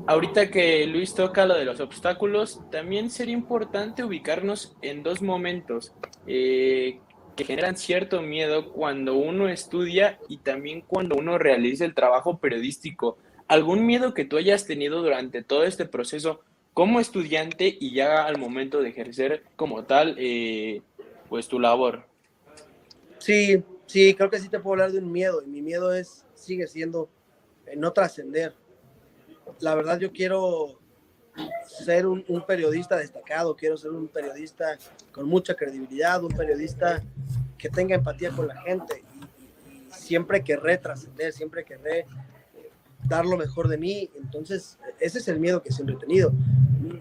Ahorita 0.07 0.49
que 0.49 0.87
Luis 0.87 1.13
toca 1.13 1.45
lo 1.45 1.59
de 1.59 1.65
los 1.65 1.81
obstáculos, 1.81 2.61
también 2.71 3.11
sería 3.11 3.35
importante 3.35 4.05
ubicarnos 4.05 4.77
en 4.81 5.03
dos 5.03 5.23
momentos 5.23 5.93
eh, 6.29 7.01
generan 7.45 7.77
cierto 7.77 8.23
miedo 8.23 8.73
cuando 8.73 9.15
uno 9.15 9.49
estudia 9.49 10.19
y 10.29 10.39
también 10.39 10.81
cuando 10.81 11.17
uno 11.17 11.39
realiza 11.39 11.85
el 11.85 11.95
trabajo 11.95 12.39
periodístico. 12.39 13.19
¿Algún 13.49 13.87
miedo 13.87 14.15
que 14.15 14.25
tú 14.25 14.37
hayas 14.37 14.67
tenido 14.67 15.03
durante 15.03 15.43
todo 15.43 15.65
este 15.65 15.85
proceso 15.85 16.41
como 16.75 17.01
estudiante 17.01 17.77
y 17.81 17.95
ya 17.95 18.25
al 18.25 18.39
momento 18.39 18.81
de 18.81 18.89
ejercer 18.91 19.45
como 19.57 19.85
tal, 19.85 20.17
eh, 20.19 20.83
pues 21.29 21.49
tu 21.49 21.59
labor? 21.59 22.07
Sí, 23.19 23.63
sí, 23.87 24.15
creo 24.15 24.31
que 24.31 24.39
sí 24.39 24.49
te 24.49 24.61
puedo 24.61 24.75
hablar 24.75 24.93
de 24.93 24.99
un 24.99 25.13
miedo 25.13 25.43
y 25.43 25.47
mi 25.47 25.63
miedo 25.63 25.93
es, 25.93 26.25
sigue 26.35 26.67
siendo 26.67 27.09
eh, 27.67 27.77
no 27.77 27.93
trascender. 27.93 28.55
La 29.61 29.75
verdad 29.75 29.99
yo 29.99 30.13
quiero 30.13 30.80
ser 31.85 32.07
un, 32.07 32.25
un, 32.29 32.45
periodista 32.45 32.97
destacado, 32.97 33.57
quiero 33.57 33.77
ser 33.77 33.91
un 33.91 34.09
periodista 34.09 34.79
con 35.13 35.29
mucha 35.29 35.55
credibilidad, 35.55 36.23
un 36.23 36.33
periodista 36.33 37.03
que 37.57 37.69
tenga 37.69 37.95
empatía 37.95 38.31
con 38.31 38.49
la 38.49 38.61
gente 38.63 39.05
y, 39.15 39.75
y, 39.75 39.89
siempre 39.91 40.43
querré 40.43 40.79
trascender, 40.79 41.33
siempre 41.33 41.65
querré 41.65 42.01
eh, 42.01 42.07
dar 43.05 43.25
lo 43.27 43.37
mejor 43.37 43.69
de 43.69 43.79
mí. 43.79 44.11
Entonces, 44.17 44.79
ese 44.99 45.19
es 45.19 45.29
el 45.29 45.39
miedo 45.39 45.63
que 45.63 45.73
siempre 45.73 45.95
he 45.95 45.99
tenido. 45.99 46.33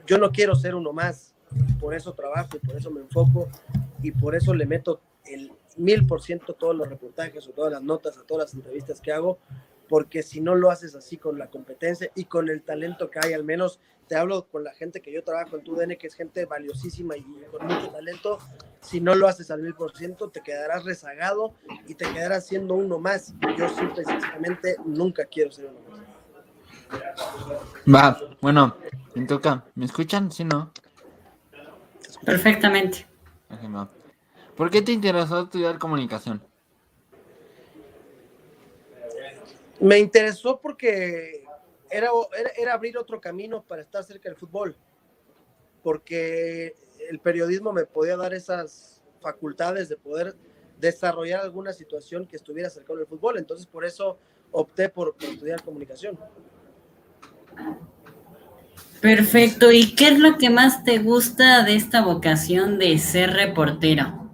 Yo 0.06 0.18
no 0.18 0.32
quiero 0.32 0.56
ser 0.56 0.76
uno 0.76 0.94
más, 0.94 1.34
por 1.80 1.94
eso 1.94 2.14
trabajo 2.14 2.50
y 2.62 2.66
por 2.66 2.76
eso 2.76 2.92
me 2.92 3.02
enfoco 3.02 3.50
y 4.02 4.12
por 4.12 4.36
eso 4.36 4.54
le 4.54 4.66
meto 4.66 5.02
el 5.26 5.52
mil 5.78 6.06
por 6.06 6.22
ciento 6.22 6.54
todos 6.54 6.76
los 6.76 6.90
reportajes 6.90 7.48
o 7.48 7.52
todas 7.52 7.72
las 7.72 7.82
notas 7.82 8.18
a 8.18 8.24
todas 8.24 8.48
las 8.48 8.54
entrevistas 8.54 9.00
que 9.00 9.12
hago, 9.12 9.40
porque 9.90 10.24
si 10.24 10.40
no 10.40 10.56
lo 10.56 10.70
haces 10.70 10.96
así 10.96 11.18
con 11.18 11.38
la 11.38 11.48
competencia 11.48 12.10
y 12.16 12.26
con 12.26 12.48
el 12.48 12.62
talento 12.62 13.10
que 13.10 13.20
hay, 13.22 13.34
al 13.34 13.44
menos 13.44 13.80
te 14.08 14.16
hablo 14.16 14.48
con 14.48 14.64
la 14.64 14.74
gente 14.74 15.02
que 15.02 15.12
yo 15.12 15.24
trabajo 15.24 15.58
en 15.58 15.64
TUDN, 15.64 15.98
que 15.98 16.08
es 16.08 16.16
gente 16.16 16.46
valiosísima 16.46 17.18
y 17.18 17.24
con 17.52 17.68
mucho 17.68 17.90
talento, 17.90 18.40
si 18.82 19.02
no 19.02 19.14
lo 19.16 19.28
haces 19.28 19.52
al 19.52 19.62
mil 19.62 19.74
por 19.74 19.96
ciento, 19.96 20.30
te 20.30 20.42
quedarás 20.42 20.86
rezagado 20.86 21.54
y 21.88 21.96
te 21.96 22.12
quedarás 22.12 22.48
siendo 22.48 22.76
uno 22.76 23.00
más. 23.00 23.34
Yo 23.58 23.68
simple 23.70 24.06
sinceramente 24.06 24.78
nunca 24.86 25.26
quiero 25.26 25.52
ser 25.52 25.66
uno 25.66 25.80
más. 25.90 26.00
Va, 27.94 28.20
bueno, 28.42 28.78
me 29.16 29.26
toca. 29.26 29.66
¿Me 29.76 29.86
escuchan? 29.86 30.32
Sí, 30.32 30.44
no. 30.44 30.72
Perfectamente. 32.26 33.08
¿Por 34.56 34.70
qué 34.70 34.82
te 34.82 34.92
interesó 34.92 35.44
estudiar 35.44 35.78
comunicación? 35.78 36.49
Me 39.80 40.00
interesó 40.00 40.60
porque 40.60 41.44
era, 41.90 42.10
era, 42.38 42.50
era 42.58 42.74
abrir 42.74 42.98
otro 42.98 43.20
camino 43.20 43.64
para 43.64 43.82
estar 43.82 44.04
cerca 44.04 44.30
del 44.30 44.38
fútbol, 44.38 44.76
porque 45.84 46.76
el 47.10 47.20
periodismo 47.20 47.72
me 47.72 47.86
podía 47.86 48.18
dar 48.18 48.34
esas 48.34 49.02
facultades 49.22 49.90
de 49.90 49.98
poder 49.98 50.36
desarrollar 50.80 51.42
alguna 51.42 51.74
situación 51.74 52.26
que 52.26 52.36
estuviera 52.36 52.70
cercano 52.70 53.00
del 53.00 53.08
fútbol, 53.08 53.38
entonces 53.38 53.66
por 53.66 53.86
eso 53.86 54.18
opté 54.52 54.90
por, 54.90 55.16
por 55.16 55.30
estudiar 55.30 55.64
comunicación. 55.64 56.18
Perfecto. 59.02 59.72
¿Y 59.72 59.96
qué 59.96 60.10
es 60.10 60.20
lo 60.20 60.38
que 60.38 60.50
más 60.50 60.84
te 60.84 61.00
gusta 61.00 61.64
de 61.64 61.76
esta 61.76 62.02
vocación 62.02 62.78
de 62.80 62.98
ser 62.98 63.32
reportero? 63.32 64.30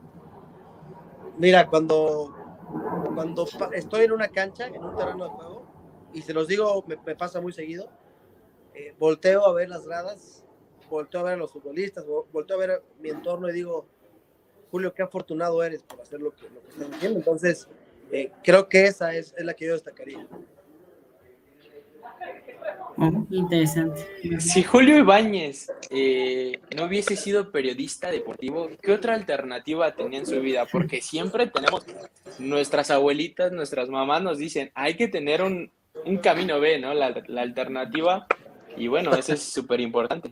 Mira, 1.38 1.68
cuando, 1.68 2.35
cuando 3.14 3.48
estoy 3.74 4.06
en 4.06 4.12
una 4.12 4.28
cancha, 4.30 4.68
en 4.68 4.84
un 4.84 4.96
terreno 4.96 5.26
de 5.26 5.30
juego, 5.32 5.66
y 6.14 6.22
se 6.22 6.34
los 6.34 6.48
digo, 6.48 6.84
me, 6.88 6.98
me 7.06 7.16
pasa 7.16 7.42
muy 7.42 7.54
seguido, 7.54 7.90
eh, 8.74 8.94
volteo 9.00 9.46
a 9.46 9.54
ver 9.54 9.70
las 9.70 9.86
gradas, 9.86 10.44
volteo 10.90 11.22
a 11.22 11.24
ver 11.24 11.34
a 11.34 11.38
los 11.38 11.52
futbolistas, 11.52 12.06
vo- 12.06 12.26
volteo 12.32 12.58
a 12.58 12.60
ver 12.60 12.84
mi 13.00 13.10
entorno 13.10 13.50
y 13.50 13.54
digo, 13.54 13.86
Julio, 14.72 14.94
qué 14.94 15.04
afortunado 15.04 15.64
eres 15.64 15.84
por 15.84 16.02
hacer 16.02 16.20
lo 16.22 16.32
que, 16.32 16.50
lo 16.50 16.62
que 16.62 16.70
estás 16.70 16.92
haciendo. 16.92 17.20
Entonces, 17.20 17.68
eh, 18.12 18.32
creo 18.44 18.68
que 18.68 18.86
esa 18.88 19.16
es, 19.16 19.34
es 19.38 19.46
la 19.46 19.54
que 19.54 19.66
yo 19.68 19.74
destacaría. 19.74 20.28
Oh, 22.98 23.28
interesante. 23.30 24.08
Si 24.40 24.64
Julio 24.64 24.98
Ibáñez 24.98 25.70
eh, 25.90 26.60
no 26.76 26.86
hubiese 26.86 27.16
sido 27.16 27.52
periodista 27.52 28.10
deportivo, 28.10 28.70
¿qué 28.82 28.94
otra 28.94 29.16
alternativa 29.16 29.94
tenía 29.94 30.20
en 30.20 30.26
su 30.26 30.40
vida? 30.40 30.66
Porque 30.72 31.02
siempre 31.02 31.48
tenemos, 31.48 31.86
nuestras 32.40 32.92
abuelitas, 32.92 33.52
nuestras 33.52 33.90
mamás 33.90 34.22
nos 34.22 34.38
dicen, 34.38 34.72
hay 34.76 34.96
que 34.96 35.08
tener 35.08 35.42
un, 35.42 35.72
un 36.06 36.18
camino 36.18 36.60
B, 36.60 36.80
¿no? 36.80 36.94
La, 36.94 37.24
la 37.28 37.42
alternativa. 37.42 38.28
Y 38.78 38.88
bueno, 38.88 39.14
eso 39.14 39.34
es 39.34 39.44
súper 39.44 39.82
importante. 39.82 40.32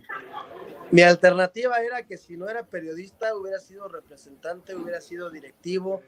Mi 0.91 1.01
alternativa 1.01 1.77
era 1.77 2.05
que 2.05 2.17
si 2.17 2.37
no 2.37 2.47
era 2.47 2.63
periodista, 2.65 3.35
hubiera 3.35 3.59
sido 3.59 3.87
representante, 3.87 4.75
hubiera 4.75 5.01
sido 5.01 5.31
directivo, 5.31 6.01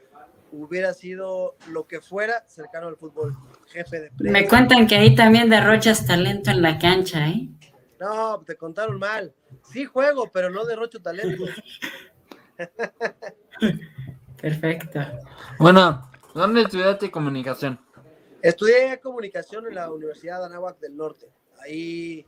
hubiera 0.52 0.94
sido 0.94 1.56
lo 1.70 1.86
que 1.86 2.00
fuera 2.00 2.44
cercano 2.46 2.88
al 2.88 2.96
fútbol, 2.96 3.36
jefe 3.68 4.00
de 4.00 4.10
prensa. 4.10 4.32
Me 4.32 4.48
cuentan 4.48 4.86
que 4.86 4.96
ahí 4.96 5.14
también 5.14 5.50
derrochas 5.50 6.06
talento 6.06 6.50
en 6.50 6.62
la 6.62 6.78
cancha, 6.78 7.26
¿eh? 7.28 7.48
No, 7.98 8.42
te 8.44 8.56
contaron 8.56 8.98
mal. 8.98 9.34
Sí 9.62 9.84
juego, 9.84 10.30
pero 10.32 10.50
no 10.50 10.64
derrocho 10.64 11.00
talento. 11.00 11.44
Perfecto. 14.40 15.00
Bueno, 15.58 16.10
¿dónde 16.34 16.62
estudiaste 16.62 17.10
comunicación? 17.10 17.80
Estudié 18.42 19.00
comunicación 19.00 19.66
en 19.66 19.74
la 19.74 19.90
Universidad 19.90 20.40
de 20.40 20.46
Anáhuac 20.46 20.78
del 20.78 20.96
Norte. 20.96 21.26
Ahí, 21.62 22.24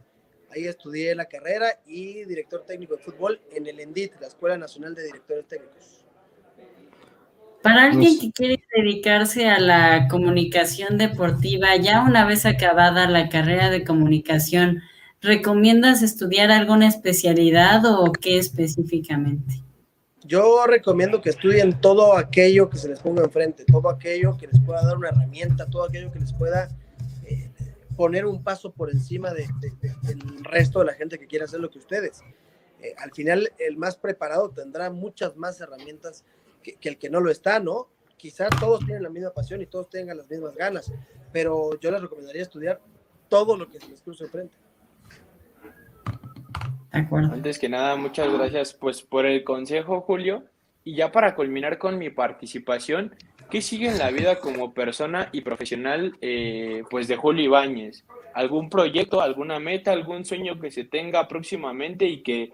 ahí 0.51 0.67
estudié 0.67 1.15
la 1.15 1.27
carrera 1.27 1.81
y 1.87 2.25
director 2.25 2.65
técnico 2.65 2.97
de 2.97 3.03
fútbol 3.03 3.41
en 3.53 3.67
el 3.67 3.81
ENDIT, 3.81 4.13
la 4.21 4.29
Escuela 4.29 4.57
Nacional 4.57 4.95
de 4.95 5.05
Directores 5.05 5.47
Técnicos. 5.47 6.05
Para 7.63 7.85
alguien 7.85 8.13
Pues- 8.13 8.21
que 8.21 8.33
quiere 8.33 8.63
dedicarse 8.77 9.49
a 9.49 9.59
la 9.59 10.07
comunicación 10.09 10.97
deportiva, 10.97 11.77
ya 11.77 12.03
una 12.03 12.25
vez 12.25 12.47
acabada 12.47 13.09
la 13.09 13.29
carrera 13.29 13.69
de 13.69 13.85
comunicación, 13.85 14.83
¿recomiendas 15.21 16.03
estudiar 16.03 16.51
alguna 16.51 16.87
especialidad 16.87 17.85
o 17.85 18.13
qué 18.13 18.39
específicamente? 18.39 19.63
Yo 20.25 20.67
recomiendo 20.67 21.21
que 21.21 21.31
estudien 21.31 21.81
todo 21.81 22.17
aquello 22.17 22.69
que 22.69 22.77
se 22.77 22.89
les 22.89 23.01
ponga 23.01 23.25
enfrente, 23.25 23.65
todo 23.65 23.89
aquello 23.89 24.37
que 24.37 24.47
les 24.47 24.61
pueda 24.61 24.85
dar 24.85 24.97
una 24.97 25.09
herramienta, 25.09 25.67
todo 25.67 25.85
aquello 25.85 26.13
que 26.13 26.21
les 26.21 26.33
pueda 26.33 26.69
poner 27.99 28.27
un 28.27 28.45
paso 28.45 28.71
por 28.71 28.91
encima 28.91 29.35
de- 29.35 29.49
de- 29.59 29.73
de- 29.83 30.15
del 30.15 30.45
resto 30.45 30.79
de 30.79 30.85
la 30.85 30.95
gente 30.95 31.19
que 31.19 31.27
quiere 31.27 31.45
hacer 31.47 31.59
lo 31.59 31.69
que 31.69 31.79
ustedes. 31.81 32.23
Eh, 32.81 32.95
al 32.97 33.11
final, 33.11 33.51
el 33.59 33.77
más 33.77 33.97
preparado 33.97 34.51
tendrá 34.51 34.89
muchas 34.89 35.37
más 35.37 35.61
herramientas 35.61 36.25
que, 36.63 36.77
que 36.77 36.91
el 36.91 36.97
que 36.97 37.11
no 37.11 37.19
lo 37.19 37.29
está, 37.29 37.59
¿no? 37.59 37.89
Quizás 38.17 38.51
todos 38.61 38.85
tienen 38.87 39.03
la 39.03 39.11
misma 39.11 39.31
pasión 39.31 39.61
y 39.63 39.67
todos 39.67 39.91
tengan 39.91 40.17
las 40.17 40.31
mismas 40.31 40.55
ganas, 40.55 40.93
pero 41.33 41.79
yo 41.81 41.91
les 41.91 42.01
recomendaría 42.01 42.43
estudiar 42.43 42.81
todo 43.29 43.57
lo 43.57 43.69
que 43.69 43.81
se 43.81 43.89
les 43.89 44.01
cruce 44.01 44.25
enfrente. 44.25 44.55
De 46.93 46.99
acuerdo. 47.01 47.33
Antes 47.33 47.59
que 47.59 47.69
nada, 47.69 47.97
muchas 47.97 48.33
gracias 48.33 48.75
pues 48.75 49.03
por 49.03 49.27
el 49.27 49.43
consejo, 49.43 50.03
Julio. 50.03 50.45
Y 50.85 50.95
ya 50.95 51.11
para 51.11 51.35
culminar 51.35 51.79
con 51.79 51.99
mi 51.99 52.11
participación, 52.11 53.15
¿qué 53.51 53.63
sigue 53.63 53.89
en 53.89 53.99
la 53.99 54.11
vida 54.11 54.41
como 54.41 54.73
persona 54.75 55.29
y 55.33 55.41
profesional 55.43 56.17
eh, 56.21 56.83
pues 56.91 57.09
de 57.09 57.17
Julio 57.17 57.45
Ibáñez? 57.45 58.05
¿Algún 58.35 58.69
proyecto, 58.71 59.21
alguna 59.21 59.59
meta, 59.59 59.93
algún 59.93 60.25
sueño 60.25 60.61
que 60.61 60.71
se 60.71 60.85
tenga 60.85 61.27
próximamente 61.29 62.07
y 62.07 62.23
que 62.23 62.53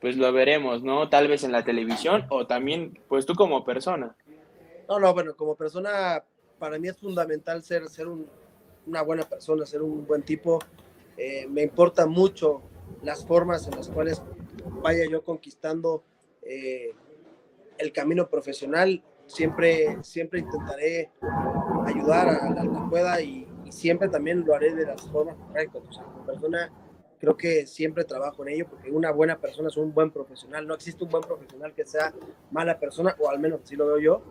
pues 0.00 0.16
lo 0.16 0.30
veremos, 0.32 0.82
¿no? 0.82 1.08
Tal 1.08 1.28
vez 1.28 1.44
en 1.44 1.52
la 1.52 1.64
televisión 1.64 2.26
o 2.28 2.46
también 2.46 2.98
pues 3.08 3.24
tú 3.24 3.34
como 3.34 3.64
persona. 3.64 4.14
No, 4.88 4.98
no, 4.98 5.14
bueno, 5.14 5.34
como 5.34 5.54
persona, 5.54 6.22
para 6.58 6.78
mí 6.78 6.88
es 6.88 6.98
fundamental 6.98 7.62
ser, 7.62 7.88
ser 7.88 8.08
un- 8.08 8.28
una 8.86 9.00
buena 9.00 9.22
persona, 9.22 9.64
ser 9.64 9.80
un 9.80 10.06
buen 10.06 10.22
tipo. 10.22 10.58
Eh, 11.16 11.46
me 11.48 11.62
importa 11.62 12.04
mucho 12.06 12.60
las 13.02 13.24
formas 13.24 13.66
en 13.66 13.76
las 13.76 13.88
cuales 13.88 14.20
vaya 14.82 15.08
yo 15.08 15.24
conquistando 15.24 16.02
eh, 16.42 16.92
el 17.78 17.92
camino 17.92 18.28
profesional. 18.28 19.02
Siempre, 19.26 19.98
siempre 20.02 20.40
intentaré 20.40 21.10
ayudar 21.86 22.28
a 22.28 22.50
la 22.50 22.62
que 22.62 22.88
pueda 22.90 23.20
y, 23.20 23.48
y 23.64 23.72
siempre 23.72 24.08
también 24.08 24.44
lo 24.46 24.54
haré 24.54 24.74
de 24.74 24.86
las 24.86 25.00
formas 25.10 25.36
correctas. 25.36 25.82
O 25.88 25.92
sea, 25.92 26.04
como 26.04 26.26
persona, 26.26 26.70
creo 27.18 27.36
que 27.36 27.66
siempre 27.66 28.04
trabajo 28.04 28.42
en 28.42 28.50
ello 28.54 28.66
porque 28.68 28.90
una 28.90 29.10
buena 29.10 29.38
persona 29.40 29.68
es 29.68 29.76
un 29.76 29.92
buen 29.94 30.10
profesional. 30.10 30.66
No 30.66 30.74
existe 30.74 31.04
un 31.04 31.10
buen 31.10 31.22
profesional 31.22 31.72
que 31.74 31.84
sea 31.84 32.12
mala 32.50 32.78
persona, 32.78 33.16
o 33.18 33.30
al 33.30 33.38
menos 33.38 33.60
así 33.62 33.76
lo 33.76 33.86
veo 33.86 33.98
yo. 33.98 34.22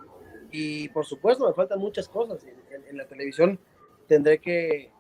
Y 0.52 0.90
por 0.90 1.06
supuesto, 1.06 1.48
me 1.48 1.54
faltan 1.54 1.80
muchas 1.80 2.08
cosas. 2.08 2.44
En, 2.44 2.56
en- 2.72 2.88
en 2.90 2.98
la 2.98 3.06
televisión 3.08 3.60
tendré 4.08 4.40
que, 4.40 4.92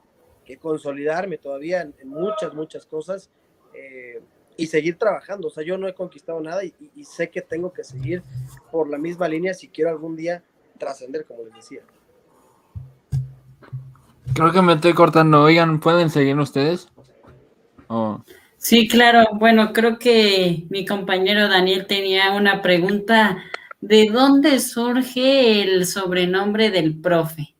que 0.43 0.57
consolidarme 0.57 1.37
todavía 1.37 1.81
en, 1.83 1.93
en 1.99 2.09
muchas, 2.09 2.53
muchas 2.55 2.85
cosas 2.87 3.29
eh, 3.75 4.19
y 4.57 4.67
seguir 4.67 4.97
trabajando. 4.97 5.47
O 5.47 5.51
sea, 5.51 5.63
yo 5.63 5.77
no 5.77 5.87
he 5.87 5.93
conquistado 5.93 6.39
nada 6.41 6.63
y, 6.63 6.73
y- 6.79 6.91
y 6.95 7.03
sé 7.05 7.29
que 7.29 7.41
tengo 7.41 7.71
que 7.73 7.83
seguir 7.83 8.23
por 8.71 8.89
la 8.89 8.97
misma 8.97 9.27
línea 9.27 9.53
si 9.53 9.67
quiero 9.69 9.89
algún 9.89 10.15
día 10.15 10.43
trascender, 10.77 11.25
como 11.25 11.43
les 11.43 11.53
decía. 11.53 11.81
Creo 14.33 14.51
que 14.51 14.61
me 14.61 14.73
estoy 14.73 14.93
cortando. 14.93 15.43
Oigan, 15.43 15.79
¿pueden 15.79 16.09
seguir 16.09 16.37
ustedes? 16.37 16.87
Oh, 17.87 18.21
Sí, 18.57 18.87
claro. 18.87 19.25
Bueno, 19.33 19.73
creo 19.73 19.99
que 19.99 20.65
mi 20.69 20.85
compañero 20.85 21.49
Daniel 21.49 21.85
tenía 21.85 22.31
una 22.33 22.61
pregunta. 22.61 23.43
¿De 23.81 24.09
dónde 24.09 24.59
surge 24.61 25.61
el 25.61 25.85
sobrenombre 25.85 26.71
del 26.71 26.97
profe? 27.01 27.53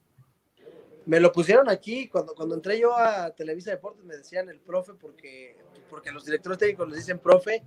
Me 1.05 1.19
lo 1.19 1.33
pusieron 1.33 1.67
aquí 1.69 2.07
cuando, 2.07 2.33
cuando 2.33 2.55
entré 2.55 2.79
yo 2.79 2.97
a 2.97 3.29
Televisa 3.31 3.71
Deportes, 3.71 4.05
me 4.05 4.15
decían 4.15 4.47
el 4.47 4.59
profe 4.61 4.93
porque, 4.93 5.57
porque 5.93 6.11
los 6.11 6.25
directores 6.25 6.57
técnicos 6.57 6.89
les 6.89 6.97
dicen 6.97 7.19
profe 7.19 7.61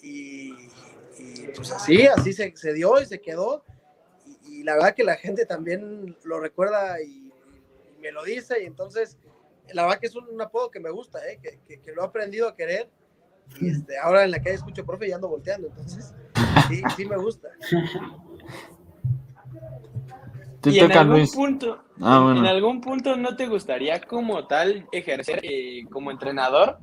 y, 0.00 0.52
y, 1.18 1.48
pues 1.56 1.72
así, 1.72 2.06
así 2.06 2.32
se, 2.32 2.56
se 2.56 2.72
dio 2.72 3.00
y 3.00 3.06
se 3.06 3.20
quedó. 3.20 3.64
Y, 4.24 4.60
y 4.60 4.62
la 4.62 4.74
verdad 4.74 4.94
que 4.94 5.02
la 5.02 5.16
gente 5.16 5.46
también 5.46 6.16
lo 6.22 6.38
recuerda 6.38 7.02
y, 7.02 7.26
y 7.26 8.00
me 8.00 8.12
lo 8.12 8.22
dice 8.22 8.62
y 8.62 8.66
entonces 8.66 9.18
la 9.72 9.82
verdad 9.82 9.98
que 9.98 10.06
es 10.06 10.14
un, 10.14 10.40
apodo 10.40 10.70
que 10.70 10.78
me 10.78 10.90
gusta, 10.90 11.18
¿eh? 11.28 11.40
que, 11.42 11.58
que, 11.66 11.80
que 11.80 11.90
lo 11.90 12.02
he 12.02 12.06
aprendido 12.06 12.46
a 12.46 12.54
querer 12.54 12.88
y 13.60 13.68
este, 13.68 13.98
ahora 13.98 14.22
en 14.22 14.30
la 14.30 14.38
calle 14.38 14.54
escucho 14.54 14.86
profe 14.86 15.08
y 15.08 15.12
ando 15.12 15.26
volteando, 15.28 15.66
entonces 15.66 16.14
sí, 16.68 16.82
sí 16.96 17.04
me 17.04 17.16
gusta. 17.16 17.48
te 20.60 20.70
y 20.70 20.78
en 20.78 20.92
algún 20.92 21.16
Luis. 21.18 21.34
punto, 21.34 21.82
Ah, 22.00 22.20
bueno. 22.22 22.38
en 22.40 22.46
algún 22.46 22.80
punto 22.80 23.16
no 23.16 23.34
te 23.36 23.48
gustaría 23.48 24.00
como 24.00 24.46
tal 24.46 24.86
ejercer 24.92 25.40
eh, 25.42 25.84
como 25.90 26.12
entrenador, 26.12 26.78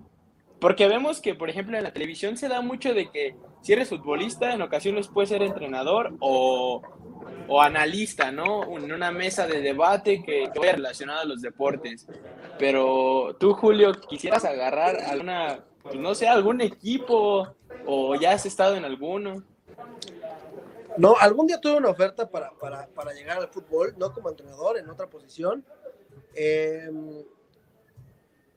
porque 0.64 0.88
vemos 0.88 1.20
que 1.20 1.36
por 1.36 1.50
ejemplo 1.50 1.78
en 1.78 1.84
la 1.84 1.92
televisión 1.92 2.38
se 2.38 2.48
da 2.48 2.62
mucho 2.62 2.94
de 2.94 3.12
que 3.12 3.36
si 3.62 3.74
eres 3.74 3.90
futbolista 3.90 4.54
en 4.54 4.62
ocasiones 4.62 5.10
puedes 5.10 5.28
ser 5.28 5.42
entrenador 5.42 6.14
o 6.22 6.82
o 7.50 7.62
analista, 7.62 8.32
¿no? 8.32 8.64
En 8.78 8.90
una 8.94 9.12
mesa 9.12 9.46
de 9.46 9.60
debate 9.60 10.24
que, 10.24 10.50
que 10.54 10.60
vaya 10.60 10.72
relacionada 10.72 11.22
a 11.22 11.26
los 11.26 11.42
deportes. 11.42 12.08
Pero 12.58 13.36
tú, 13.42 13.54
Julio, 13.54 13.92
quisieras 14.08 14.46
agarrar 14.46 14.96
alguna, 15.02 15.66
pues, 15.82 15.96
no 15.96 16.16
sé, 16.16 16.30
algún 16.30 16.62
equipo 16.62 17.54
o 17.86 18.16
ya 18.16 18.32
has 18.32 18.46
estado 18.46 18.78
en 18.78 18.86
alguno. 18.86 19.44
No, 20.98 21.18
algún 21.20 21.48
día 21.48 21.60
tuve 21.60 21.76
una 21.76 21.90
oferta 21.90 22.30
para, 22.30 22.52
para, 22.52 22.88
para 22.88 23.12
llegar 23.12 23.38
al 23.38 23.50
fútbol, 23.50 23.96
no 23.98 24.14
como 24.14 24.30
entrenador, 24.30 24.78
en 24.78 24.90
otra 24.90 25.08
posición. 25.08 25.66
Eh, 26.34 26.90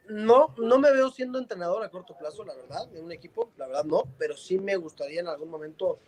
no, 0.08 0.54
no 0.58 0.78
me 0.78 0.92
veo 0.92 1.10
siendo 1.10 1.38
entrenador 1.38 1.82
a 1.82 1.90
corto 1.90 2.16
plazo, 2.16 2.44
la 2.44 2.54
verdad, 2.54 2.86
de 2.88 3.00
un 3.00 3.12
equipo, 3.12 3.50
la 3.56 3.66
verdad 3.66 3.84
no, 3.84 4.04
pero 4.18 4.36
sí 4.36 4.58
me 4.58 4.76
gustaría 4.76 5.20
en 5.20 5.28
algún 5.28 5.50
momento, 5.50 5.98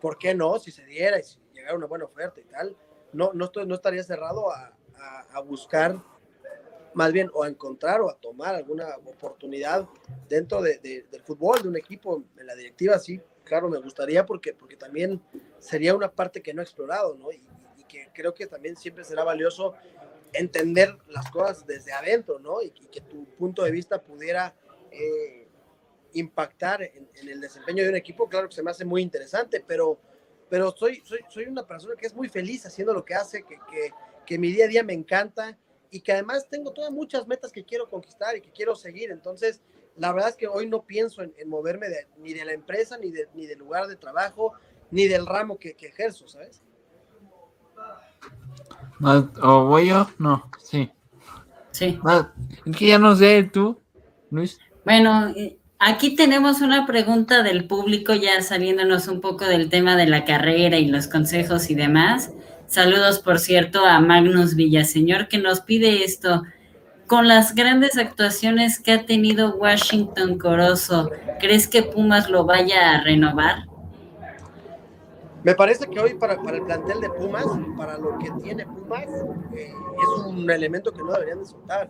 ¿por 0.00 0.18
qué 0.18 0.34
no? 0.34 0.58
Si 0.58 0.70
se 0.70 0.84
diera 0.84 1.18
y 1.18 1.22
si 1.22 1.38
llegara 1.52 1.76
una 1.76 1.86
buena 1.86 2.04
oferta 2.04 2.40
y 2.40 2.44
tal, 2.44 2.76
no, 3.12 3.32
no, 3.32 3.46
estoy, 3.46 3.66
no 3.66 3.74
estaría 3.74 4.02
cerrado 4.02 4.50
a, 4.50 4.76
a, 5.32 5.40
buscar, 5.40 6.02
más 6.94 7.12
bien, 7.12 7.30
o 7.34 7.44
a 7.44 7.48
encontrar 7.48 8.00
o 8.00 8.10
a 8.10 8.16
tomar 8.16 8.54
alguna 8.54 8.96
oportunidad 9.04 9.86
dentro 10.28 10.60
de, 10.60 10.78
de, 10.78 11.06
del 11.10 11.22
fútbol, 11.22 11.62
de 11.62 11.68
un 11.68 11.76
equipo, 11.76 12.24
en 12.36 12.46
la 12.46 12.54
directiva, 12.54 12.98
sí, 12.98 13.20
claro, 13.44 13.68
me 13.68 13.78
gustaría 13.78 14.26
porque, 14.26 14.54
porque 14.54 14.76
también 14.76 15.22
sería 15.58 15.94
una 15.94 16.10
parte 16.10 16.42
que 16.42 16.52
no 16.52 16.62
he 16.62 16.64
explorado, 16.64 17.14
¿no? 17.14 17.30
Y, 17.30 17.46
y 17.78 17.84
que 17.84 18.10
creo 18.12 18.34
que 18.34 18.46
también 18.46 18.76
siempre 18.76 19.04
será 19.04 19.22
valioso 19.22 19.74
entender 20.32 20.96
las 21.08 21.30
cosas 21.30 21.66
desde 21.66 21.92
adentro, 21.92 22.38
¿no? 22.38 22.62
Y, 22.62 22.70
que 22.70 23.00
tu 23.00 23.24
punto 23.36 23.62
de 23.64 23.70
vista 23.70 24.02
pudiera 24.02 24.54
eh, 24.90 25.48
impactar 26.14 26.82
en, 26.82 27.08
en, 27.14 27.28
el 27.28 27.40
desempeño 27.40 27.82
de 27.82 27.90
un 27.90 27.96
equipo, 27.96 28.28
claro 28.28 28.48
que 28.48 28.54
se 28.54 28.62
me 28.62 28.70
hace 28.70 28.84
muy 28.84 29.02
interesante, 29.02 29.62
pero, 29.66 29.98
pero 30.48 30.74
soy, 30.76 31.02
soy, 31.04 31.20
soy 31.28 31.44
una 31.44 31.66
persona 31.66 31.94
que 31.96 32.06
es 32.06 32.14
muy 32.14 32.28
feliz 32.28 32.64
haciendo 32.66 32.94
lo 32.94 33.04
que 33.04 33.14
hace, 33.14 33.42
que, 33.42 33.58
que, 33.70 33.90
que 34.24 34.38
mi 34.38 34.50
día 34.52 34.64
a 34.64 34.68
día 34.68 34.82
me 34.82 34.94
encanta 34.94 35.58
y 35.90 36.00
que 36.00 36.12
además 36.12 36.48
tengo 36.48 36.72
todas 36.72 36.90
muchas 36.90 37.26
metas 37.26 37.52
que 37.52 37.64
quiero 37.64 37.88
conquistar 37.88 38.36
y 38.36 38.40
que 38.40 38.50
quiero 38.50 38.74
seguir, 38.74 39.10
entonces 39.10 39.60
la 39.96 40.12
verdad 40.12 40.30
es 40.30 40.36
que 40.36 40.46
hoy 40.46 40.66
no 40.66 40.84
pienso 40.84 41.22
en, 41.22 41.32
moverme 41.48 41.86
ni 42.18 42.34
de 42.34 42.44
la 42.44 42.52
empresa, 42.52 42.98
ni, 42.98 43.10
de, 43.10 43.28
ni 43.34 43.46
del 43.46 43.58
lugar 43.58 43.86
de 43.86 43.96
trabajo, 43.96 44.52
ni 44.90 45.08
del 45.08 45.26
ramo 45.26 45.58
que, 45.58 45.74
que 45.74 45.86
ejerzo, 45.86 46.28
¿sabes? 46.28 46.62
¿O 49.00 49.66
voy 49.66 49.88
yo? 49.88 50.08
No, 50.18 50.50
sí. 50.62 50.90
Sí. 51.70 51.98
Es 52.64 52.76
que 52.76 52.86
ya 52.86 52.98
no 52.98 53.14
sé, 53.14 53.50
¿tú, 53.52 53.78
Luis? 54.30 54.58
Bueno, 54.84 55.34
aquí 55.78 56.16
tenemos 56.16 56.62
una 56.62 56.86
pregunta 56.86 57.42
del 57.42 57.66
público, 57.66 58.14
ya 58.14 58.40
saliéndonos 58.40 59.08
un 59.08 59.20
poco 59.20 59.44
del 59.44 59.68
tema 59.68 59.96
de 59.96 60.06
la 60.06 60.24
carrera 60.24 60.78
y 60.78 60.86
los 60.86 61.06
consejos 61.06 61.68
y 61.70 61.74
demás. 61.74 62.30
Saludos, 62.66 63.18
por 63.18 63.38
cierto, 63.38 63.84
a 63.84 64.00
Magnus 64.00 64.54
Villaseñor, 64.54 65.28
que 65.28 65.38
nos 65.38 65.60
pide 65.60 66.04
esto. 66.04 66.42
Con 67.06 67.28
las 67.28 67.54
grandes 67.54 67.98
actuaciones 67.98 68.80
que 68.80 68.92
ha 68.92 69.06
tenido 69.06 69.54
Washington 69.56 70.38
Corozo, 70.38 71.10
¿crees 71.38 71.68
que 71.68 71.82
Pumas 71.82 72.28
lo 72.28 72.44
vaya 72.44 72.90
a 72.90 73.02
renovar? 73.02 73.66
Me 75.46 75.54
parece 75.54 75.86
que 75.86 76.00
hoy 76.00 76.14
para, 76.14 76.42
para, 76.42 76.56
el 76.56 76.64
plantel 76.64 77.00
de 77.00 77.08
Pumas, 77.08 77.46
para 77.76 77.96
lo 77.96 78.18
que 78.18 78.32
tiene 78.42 78.66
Pumas, 78.66 79.06
eh, 79.54 79.72
es 79.72 80.24
un 80.26 80.50
elemento 80.50 80.92
que 80.92 81.00
no 81.04 81.12
deberían 81.12 81.38
de 81.38 81.44
soltar. 81.44 81.88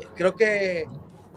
Eh, 0.00 0.06
creo 0.14 0.34
que 0.34 0.88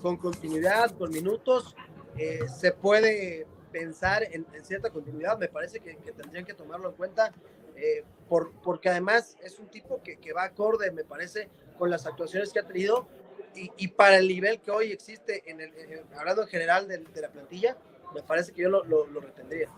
con 0.01 0.15
continuidad, 0.15 0.91
con 0.91 1.11
minutos, 1.11 1.75
eh, 2.15 2.39
se 2.47 2.71
puede 2.71 3.45
pensar 3.69 4.23
en, 4.23 4.47
en, 4.53 4.63
cierta 4.63 4.91
continuidad. 4.91 5.37
Me 5.37 5.49
parece 5.49 5.81
que, 5.81 5.97
que, 5.97 6.13
tendrían 6.13 6.45
que 6.45 6.53
tomarlo 6.53 6.91
en 6.91 6.95
cuenta, 6.95 7.33
eh, 7.75 8.05
por, 8.29 8.53
porque 8.61 8.87
además 8.87 9.35
es 9.43 9.59
un 9.59 9.67
tipo 9.67 10.01
que, 10.01 10.15
que, 10.19 10.31
va 10.31 10.43
acorde, 10.43 10.89
me 10.91 11.03
parece, 11.03 11.49
con 11.77 11.89
las 11.89 12.05
actuaciones 12.05 12.53
que 12.53 12.59
ha 12.59 12.65
tenido 12.65 13.09
y, 13.55 13.73
y 13.75 13.89
para 13.89 14.19
el 14.19 14.29
nivel 14.29 14.61
que 14.61 14.71
hoy 14.71 14.93
existe, 14.93 15.43
en 15.51 15.59
el, 15.59 15.77
en, 15.77 16.05
hablando 16.17 16.43
en 16.43 16.47
general 16.47 16.87
de, 16.87 16.99
de, 16.99 17.21
la 17.21 17.29
plantilla, 17.29 17.75
me 18.15 18.23
parece 18.23 18.53
que 18.53 18.61
yo 18.61 18.69
lo, 18.69 18.85
lo, 18.85 19.05
lo 19.07 19.19
retendría. 19.19 19.69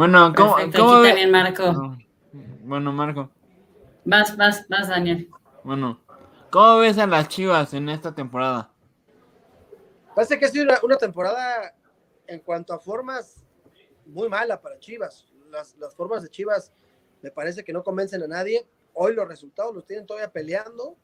Bueno, 0.00 0.32
¿cómo, 0.34 0.56
Perfecto, 0.56 0.78
¿cómo 0.78 0.94
aquí 0.94 1.02
ve? 1.02 1.08
también 1.08 1.30
Marco. 1.30 1.72
No. 1.74 1.98
Bueno, 2.62 2.90
Marco. 2.90 3.30
Vas, 4.06 4.34
vas, 4.34 4.66
vas, 4.66 4.88
Daniel. 4.88 5.28
Bueno, 5.62 6.00
¿cómo 6.48 6.78
ves 6.78 6.96
a 6.96 7.06
las 7.06 7.28
Chivas 7.28 7.74
en 7.74 7.86
esta 7.90 8.14
temporada? 8.14 8.72
Parece 10.14 10.38
que 10.38 10.46
ha 10.46 10.48
sido 10.48 10.64
una, 10.64 10.78
una 10.82 10.96
temporada 10.96 11.74
en 12.26 12.40
cuanto 12.40 12.72
a 12.72 12.78
formas 12.78 13.44
muy 14.06 14.30
mala 14.30 14.58
para 14.58 14.78
Chivas. 14.78 15.26
Las, 15.50 15.76
las, 15.76 15.94
formas 15.94 16.22
de 16.22 16.30
Chivas 16.30 16.72
me 17.20 17.30
parece 17.30 17.62
que 17.62 17.74
no 17.74 17.84
convencen 17.84 18.22
a 18.22 18.26
nadie. 18.26 18.66
Hoy 18.94 19.14
los 19.14 19.28
resultados 19.28 19.74
los 19.74 19.84
tienen 19.84 20.06
todavía 20.06 20.32
peleando 20.32 20.96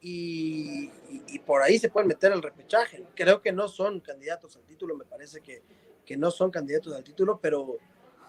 y, 0.00 0.90
y, 1.10 1.22
y 1.26 1.38
por 1.40 1.60
ahí 1.60 1.78
se 1.78 1.90
pueden 1.90 2.08
meter 2.08 2.32
el 2.32 2.40
repechaje. 2.40 3.04
Creo 3.14 3.42
que 3.42 3.52
no 3.52 3.68
son 3.68 4.00
candidatos 4.00 4.56
al 4.56 4.62
título, 4.62 4.96
me 4.96 5.04
parece 5.04 5.42
que, 5.42 5.62
que 6.06 6.16
no 6.16 6.30
son 6.30 6.50
candidatos 6.50 6.94
al 6.94 7.04
título, 7.04 7.38
pero 7.38 7.76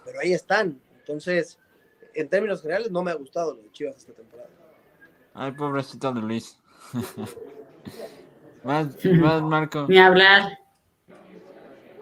pero 0.06 0.20
ahí 0.20 0.34
están. 0.34 0.80
Entonces, 1.00 1.60
en 2.13 2.30
términos 2.30 2.62
generales, 2.62 2.92
no 2.92 3.04
me 3.04 3.12
ha 3.12 3.16
gustado 3.16 3.56
lo 3.56 3.62
de 3.62 3.72
Chivas 3.72 3.98
esta 3.98 4.13
temporada. 4.13 4.50
Ay, 5.34 5.52
pobrecito 5.52 6.12
de 6.12 6.22
Luis. 6.22 6.60
más, 8.63 8.88
más, 9.06 9.42
Marco. 9.42 9.86
Ni 9.89 9.98
hablar. 9.98 10.60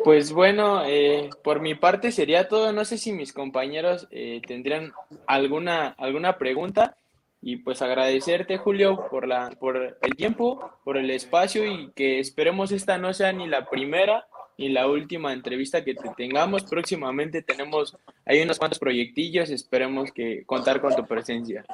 Pues 0.03 0.33
bueno, 0.33 0.83
eh, 0.85 1.29
por 1.43 1.61
mi 1.61 1.75
parte 1.75 2.11
sería 2.11 2.47
todo. 2.47 2.73
No 2.73 2.85
sé 2.85 2.97
si 2.97 3.13
mis 3.13 3.33
compañeros 3.33 4.07
eh, 4.11 4.41
tendrían 4.45 4.91
alguna, 5.27 5.89
alguna 5.97 6.37
pregunta. 6.37 6.97
Y 7.43 7.57
pues 7.57 7.81
agradecerte, 7.81 8.57
Julio, 8.57 9.07
por, 9.09 9.27
la, 9.27 9.49
por 9.59 9.97
el 9.99 10.15
tiempo, 10.15 10.71
por 10.83 10.97
el 10.97 11.09
espacio 11.09 11.65
y 11.65 11.91
que 11.93 12.19
esperemos 12.19 12.71
esta 12.71 12.99
no 12.99 13.13
sea 13.13 13.33
ni 13.33 13.47
la 13.47 13.67
primera 13.67 14.27
y 14.61 14.69
la 14.69 14.87
última 14.87 15.33
entrevista 15.33 15.83
que 15.83 15.95
te 15.95 16.09
tengamos. 16.15 16.63
Próximamente 16.63 17.41
tenemos 17.41 17.97
hay 18.25 18.41
unos 18.41 18.59
cuantos 18.59 18.77
proyectillos, 18.77 19.49
esperemos 19.49 20.11
que 20.11 20.45
contar 20.45 20.79
con 20.79 20.95
tu 20.95 21.05
presencia. 21.05 21.65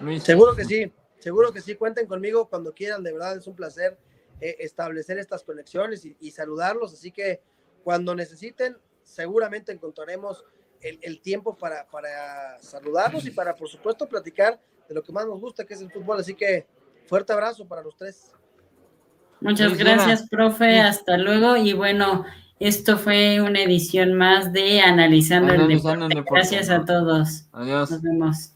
Luis. 0.00 0.22
Seguro 0.22 0.56
que 0.56 0.64
sí, 0.64 0.90
seguro 1.18 1.52
que 1.52 1.60
sí, 1.60 1.74
cuenten 1.74 2.06
conmigo 2.06 2.48
cuando 2.48 2.72
quieran, 2.72 3.02
de 3.02 3.12
verdad 3.12 3.36
es 3.36 3.46
un 3.46 3.54
placer 3.54 3.98
eh, 4.40 4.56
establecer 4.60 5.18
estas 5.18 5.42
conexiones 5.42 6.04
y, 6.06 6.16
y, 6.20 6.30
saludarlos, 6.30 6.94
así 6.94 7.10
que 7.10 7.40
cuando 7.84 8.14
necesiten, 8.14 8.78
seguramente 9.02 9.72
encontraremos 9.72 10.44
el, 10.80 10.98
el 11.02 11.20
tiempo 11.20 11.58
para, 11.58 11.88
para 11.90 12.58
saludarlos 12.62 13.26
y 13.26 13.32
para, 13.32 13.54
por 13.54 13.68
supuesto, 13.68 14.08
platicar 14.08 14.60
de 14.88 14.94
lo 14.94 15.02
que 15.02 15.12
más 15.12 15.26
nos 15.26 15.40
gusta, 15.40 15.66
que 15.66 15.74
es 15.74 15.80
el 15.82 15.90
fútbol, 15.90 16.20
así 16.20 16.34
que 16.34 16.66
fuerte 17.06 17.32
abrazo 17.32 17.66
para 17.66 17.82
los 17.82 17.96
tres. 17.96 18.32
Muchas 19.40 19.76
gracias, 19.76 20.28
profe. 20.28 20.80
Hasta 20.80 21.16
luego. 21.16 21.56
Y 21.56 21.72
bueno, 21.72 22.24
esto 22.60 22.98
fue 22.98 23.40
una 23.40 23.62
edición 23.62 24.14
más 24.14 24.52
de 24.52 24.80
Analizando, 24.80 25.52
Analizando 25.52 25.64
el, 25.64 25.76
deporte. 25.76 26.02
el, 26.02 26.08
deporte. 26.08 26.32
Gracias 26.34 26.70
a 26.70 26.84
todos. 26.84 27.44
Adiós. 27.52 27.90
Nos 27.90 28.02
vemos. 28.02 28.52